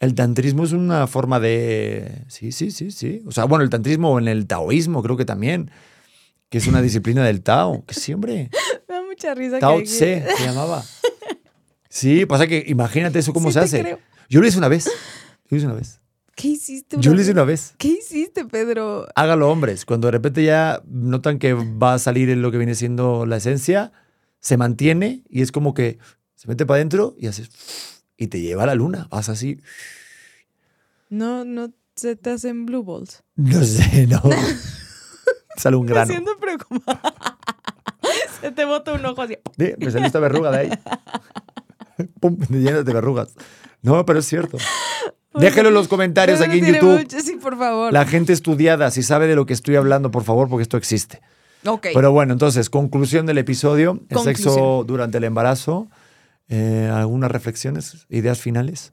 [0.00, 2.24] El tantrismo es una forma de...
[2.28, 3.22] Sí, sí, sí, sí.
[3.26, 5.70] O sea, bueno, el tantrismo en el taoísmo creo que también,
[6.48, 8.50] que es una disciplina del Tao, que siempre...
[8.88, 10.82] Me da mucha risa Tao que Tse se llamaba.
[11.88, 13.80] Sí, pasa que imagínate eso cómo Sí se hace.
[13.82, 13.98] creo.
[14.28, 14.86] Yo lo hice una vez.
[14.86, 14.90] Yo
[15.50, 16.00] lo hice una vez.
[16.34, 16.96] ¿Qué hiciste?
[16.98, 17.34] Yo una lo hice vez?
[17.36, 17.74] una vez.
[17.78, 19.06] ¿Qué hiciste, Pedro?
[19.14, 19.84] Hágalo, hombres.
[19.84, 23.36] Cuando de repente ya notan que va a salir en lo que viene siendo la
[23.36, 23.92] esencia,
[24.40, 25.98] se mantiene y es como que
[26.34, 27.50] se mete para adentro y haces.
[28.16, 29.08] Y te lleva a la luna.
[29.10, 29.60] Vas así.
[31.10, 33.22] No, no se te hacen blue balls.
[33.36, 34.22] No sé, no.
[35.56, 36.10] Sale un Me grano.
[36.10, 37.38] siento preocupada.
[38.40, 39.36] se te bota un ojo así.
[39.58, 40.70] Sí, Me salió esta verruga de ahí.
[42.20, 43.34] Pum, llenas de verrugas.
[43.82, 44.56] No, pero es cierto.
[45.34, 46.98] Déjelo en los comentarios aquí en YouTube.
[46.98, 47.92] mucho- sí, por favor.
[47.92, 51.20] La gente estudiada, si sabe de lo que estoy hablando, por favor, porque esto existe.
[51.64, 51.88] Ok.
[51.94, 55.88] Pero bueno, entonces, conclusión del episodio, el sexo durante el embarazo.
[56.48, 58.92] Eh, ¿Algunas reflexiones, ideas finales?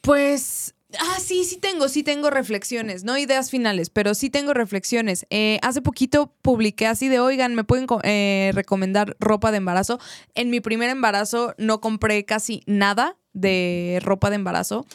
[0.00, 5.26] Pues, ah, sí, sí tengo, sí tengo reflexiones, no ideas finales, pero sí tengo reflexiones.
[5.30, 9.98] Eh, hace poquito publiqué así de, oigan, me pueden eh, recomendar ropa de embarazo.
[10.34, 14.86] En mi primer embarazo no compré casi nada de ropa de embarazo.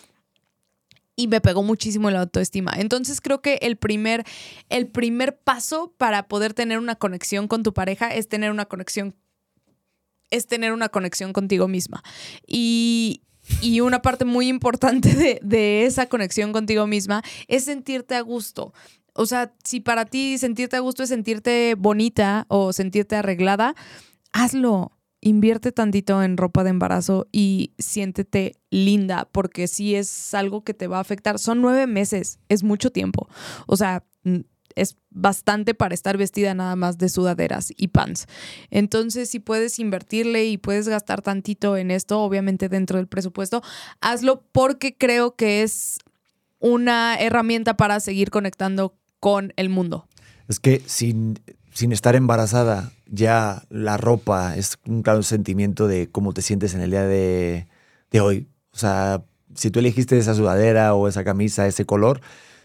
[1.17, 2.73] Y me pegó muchísimo la autoestima.
[2.77, 4.23] Entonces creo que el primer,
[4.69, 9.15] el primer paso para poder tener una conexión con tu pareja es tener una conexión
[10.29, 12.03] es tener una conexión contigo misma.
[12.45, 13.21] Y,
[13.61, 18.73] y una parte muy importante de, de esa conexión contigo misma es sentirte a gusto.
[19.13, 23.75] O sea, si para ti sentirte a gusto es sentirte bonita o sentirte arreglada,
[24.31, 24.96] hazlo.
[25.19, 30.87] Invierte tantito en ropa de embarazo y siéntete linda, porque si es algo que te
[30.87, 31.39] va a afectar.
[31.39, 33.27] Son nueve meses, es mucho tiempo.
[33.65, 34.03] O sea,
[34.75, 38.27] es bastante para estar vestida nada más de sudaderas y pants.
[38.69, 43.63] Entonces, si puedes invertirle y puedes gastar tantito en esto, obviamente dentro del presupuesto,
[44.01, 45.97] hazlo porque creo que es
[46.59, 50.07] una herramienta para seguir conectando con el mundo.
[50.47, 51.39] Es que sin,
[51.73, 56.81] sin estar embarazada, ya la ropa es un claro sentimiento de cómo te sientes en
[56.81, 57.67] el día de,
[58.11, 58.47] de hoy.
[58.73, 59.23] O sea,
[59.55, 62.21] si tú elegiste esa sudadera o esa camisa, ese color,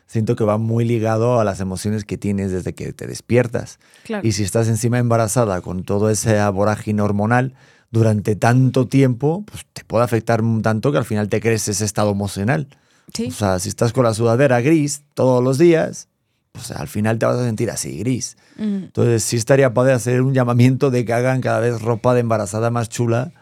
[0.06, 3.78] siento que va muy ligado a las emociones que tienes desde que te despiertas.
[4.04, 4.26] Claro.
[4.26, 7.54] Y si estás encima embarazada con todo ese vorágine hormonal
[7.90, 12.10] durante tanto tiempo, pues te puede afectar tanto que al final te crees ese estado
[12.10, 12.68] emocional.
[13.14, 13.28] Sí.
[13.28, 16.08] O sea, si estás con la sudadera gris todos los días,
[16.52, 18.36] pues al final te vas a sentir así, gris.
[18.56, 18.84] Mm.
[18.84, 22.70] Entonces sí estaría padre hacer un llamamiento de que hagan cada vez ropa de embarazada
[22.70, 23.32] más chula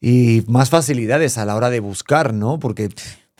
[0.00, 2.58] y más facilidades a la hora de buscar, ¿no?
[2.58, 2.88] Porque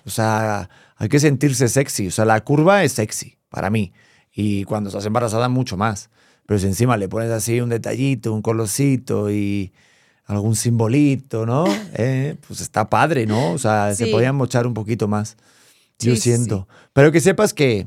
[0.09, 2.09] O sea, hay que sentirse sexy.
[2.09, 3.93] O sea, la curva es sexy para mí.
[4.33, 6.09] Y cuando estás embarazada, mucho más.
[6.47, 9.71] Pero si encima le pones así un detallito, un colorcito y
[10.25, 11.67] algún simbolito, ¿no?
[11.95, 13.53] Eh, pues está padre, ¿no?
[13.53, 15.37] O sea, se podían mochar un poquito más.
[15.99, 16.67] Yo sí, siento.
[16.95, 17.87] Pero que sepas que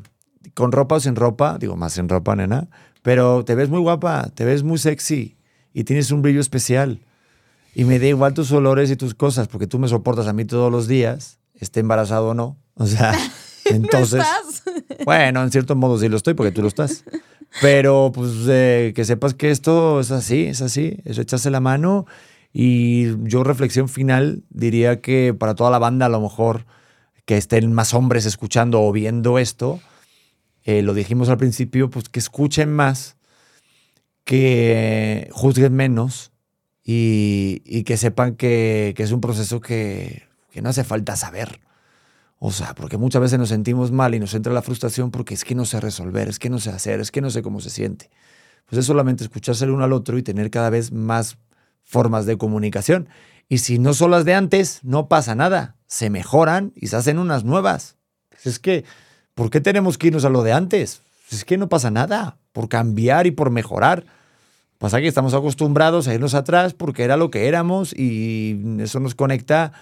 [0.54, 2.70] con ropa o sin ropa, digo más sin ropa, nena,
[3.02, 5.38] pero te ves muy guapa, te ves muy sexy
[5.74, 7.02] y tienes un brillo especial.
[7.74, 10.44] Y me da igual tus olores y tus cosas, porque tú me soportas a mí
[10.46, 12.58] todos los días, esté embarazado o no.
[12.76, 13.14] O sea,
[13.66, 14.22] entonces.
[14.22, 14.64] estás?
[15.06, 17.06] Bueno, en cierto modo sí lo estoy, porque tú lo estás.
[17.60, 22.06] Pero pues eh, que sepas que esto es así, es así, es echarse la mano.
[22.54, 26.66] Y yo, reflexión final, diría que para toda la banda, a lo mejor
[27.26, 29.80] que estén más hombres escuchando o viendo esto,
[30.64, 33.18] eh, lo dijimos al principio, pues que escuchen más,
[34.24, 36.32] que juzguen menos
[36.84, 41.62] y, y que sepan que, que es un proceso que, que no hace falta saber.
[42.44, 45.46] O sea, porque muchas veces nos sentimos mal y nos entra la frustración porque es
[45.46, 47.70] que no sé resolver, es que no sé hacer, es que no sé cómo se
[47.70, 48.10] siente.
[48.66, 51.38] Pues es solamente escucharse el uno al otro y tener cada vez más
[51.84, 53.10] formas de comunicación.
[53.48, 55.76] Y si no son las de antes, no pasa nada.
[55.86, 57.98] Se mejoran y se hacen unas nuevas.
[58.30, 58.86] Pues es que,
[59.34, 61.02] ¿por qué tenemos que irnos a lo de antes?
[61.32, 62.38] Es que no pasa nada.
[62.52, 64.06] Por cambiar y por mejorar.
[64.78, 69.14] Pasa que estamos acostumbrados a irnos atrás porque era lo que éramos y eso nos
[69.14, 69.74] conecta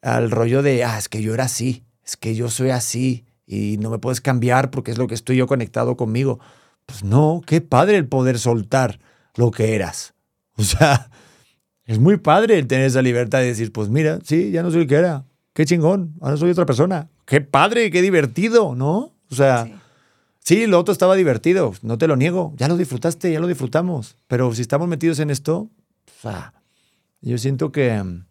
[0.00, 3.78] al rollo de, ah, es que yo era así, es que yo soy así y
[3.78, 6.38] no me puedes cambiar porque es lo que estoy yo conectado conmigo.
[6.86, 9.00] Pues no, qué padre el poder soltar
[9.34, 10.14] lo que eras.
[10.56, 11.10] O sea,
[11.84, 14.82] es muy padre el tener esa libertad de decir, pues mira, sí, ya no soy
[14.82, 15.24] el que era.
[15.58, 17.10] Qué chingón, ahora soy otra persona.
[17.24, 19.12] Qué padre, qué divertido, ¿no?
[19.28, 19.68] O sea,
[20.38, 20.68] sí.
[20.68, 22.54] lo otro estaba divertido, no te lo niego.
[22.56, 24.14] Ya lo disfrutaste, ya lo disfrutamos.
[24.28, 26.54] Pero si estamos metidos en esto, o sea,
[27.22, 28.26] yo siento que mm,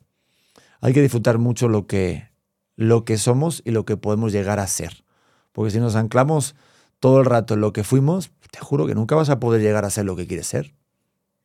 [0.80, 2.30] hay que disfrutar mucho lo que,
[2.78, 5.04] lo que somos y lo que podemos llegar a ser.
[5.52, 6.56] Porque si nos anclamos
[7.02, 9.84] todo el rato en lo que fuimos, te juro que nunca vas a poder llegar
[9.84, 10.74] a ser lo que quieres ser.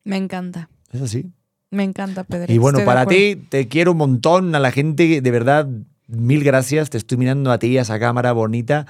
[0.04, 0.70] Me encanta.
[0.92, 1.32] Es así.
[1.72, 2.52] Me encanta, Pedro.
[2.52, 4.54] Y bueno, Estoy para ti, te quiero un montón.
[4.54, 5.66] A la gente, de verdad,
[6.06, 6.90] mil gracias.
[6.90, 8.86] Te estoy mirando a ti, a esa cámara bonita,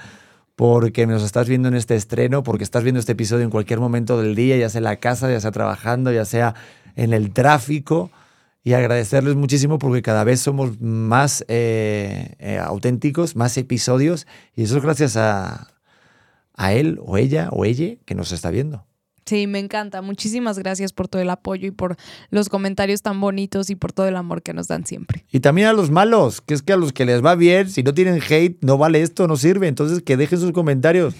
[0.57, 4.21] porque nos estás viendo en este estreno, porque estás viendo este episodio en cualquier momento
[4.21, 6.55] del día, ya sea en la casa, ya sea trabajando, ya sea
[6.97, 8.11] en el tráfico.
[8.65, 14.27] Y agradecerles muchísimo porque cada vez somos más eh, eh, auténticos, más episodios.
[14.55, 15.69] Y eso es gracias a,
[16.53, 18.85] a él o ella o ella que nos está viendo.
[19.25, 20.01] Sí, me encanta.
[20.01, 21.95] Muchísimas gracias por todo el apoyo y por
[22.29, 25.25] los comentarios tan bonitos y por todo el amor que nos dan siempre.
[25.31, 27.83] Y también a los malos, que es que a los que les va bien, si
[27.83, 29.67] no tienen hate, no vale esto, no sirve.
[29.67, 31.15] Entonces que dejen sus comentarios,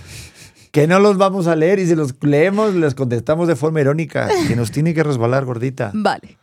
[0.71, 4.29] que no los vamos a leer y si los leemos, les contestamos de forma irónica,
[4.47, 5.91] que nos tiene que resbalar, gordita.
[5.93, 6.37] Vale.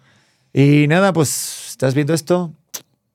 [0.52, 2.54] Y nada, pues, ¿estás viendo esto?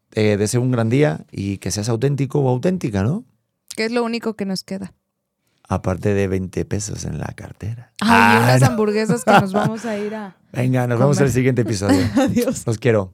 [0.09, 3.25] Te deseo un gran día y que seas auténtico o auténtica, ¿no?
[3.75, 4.93] ¿Qué es lo único que nos queda?
[5.68, 7.91] Aparte de 20 pesos en la cartera.
[8.01, 8.68] Ay, Ah, unas no.
[8.68, 10.36] hamburguesas que nos vamos a ir a.
[10.53, 12.05] Venga, nos vemos en el siguiente episodio.
[12.16, 12.66] Adiós.
[12.68, 13.13] Los quiero.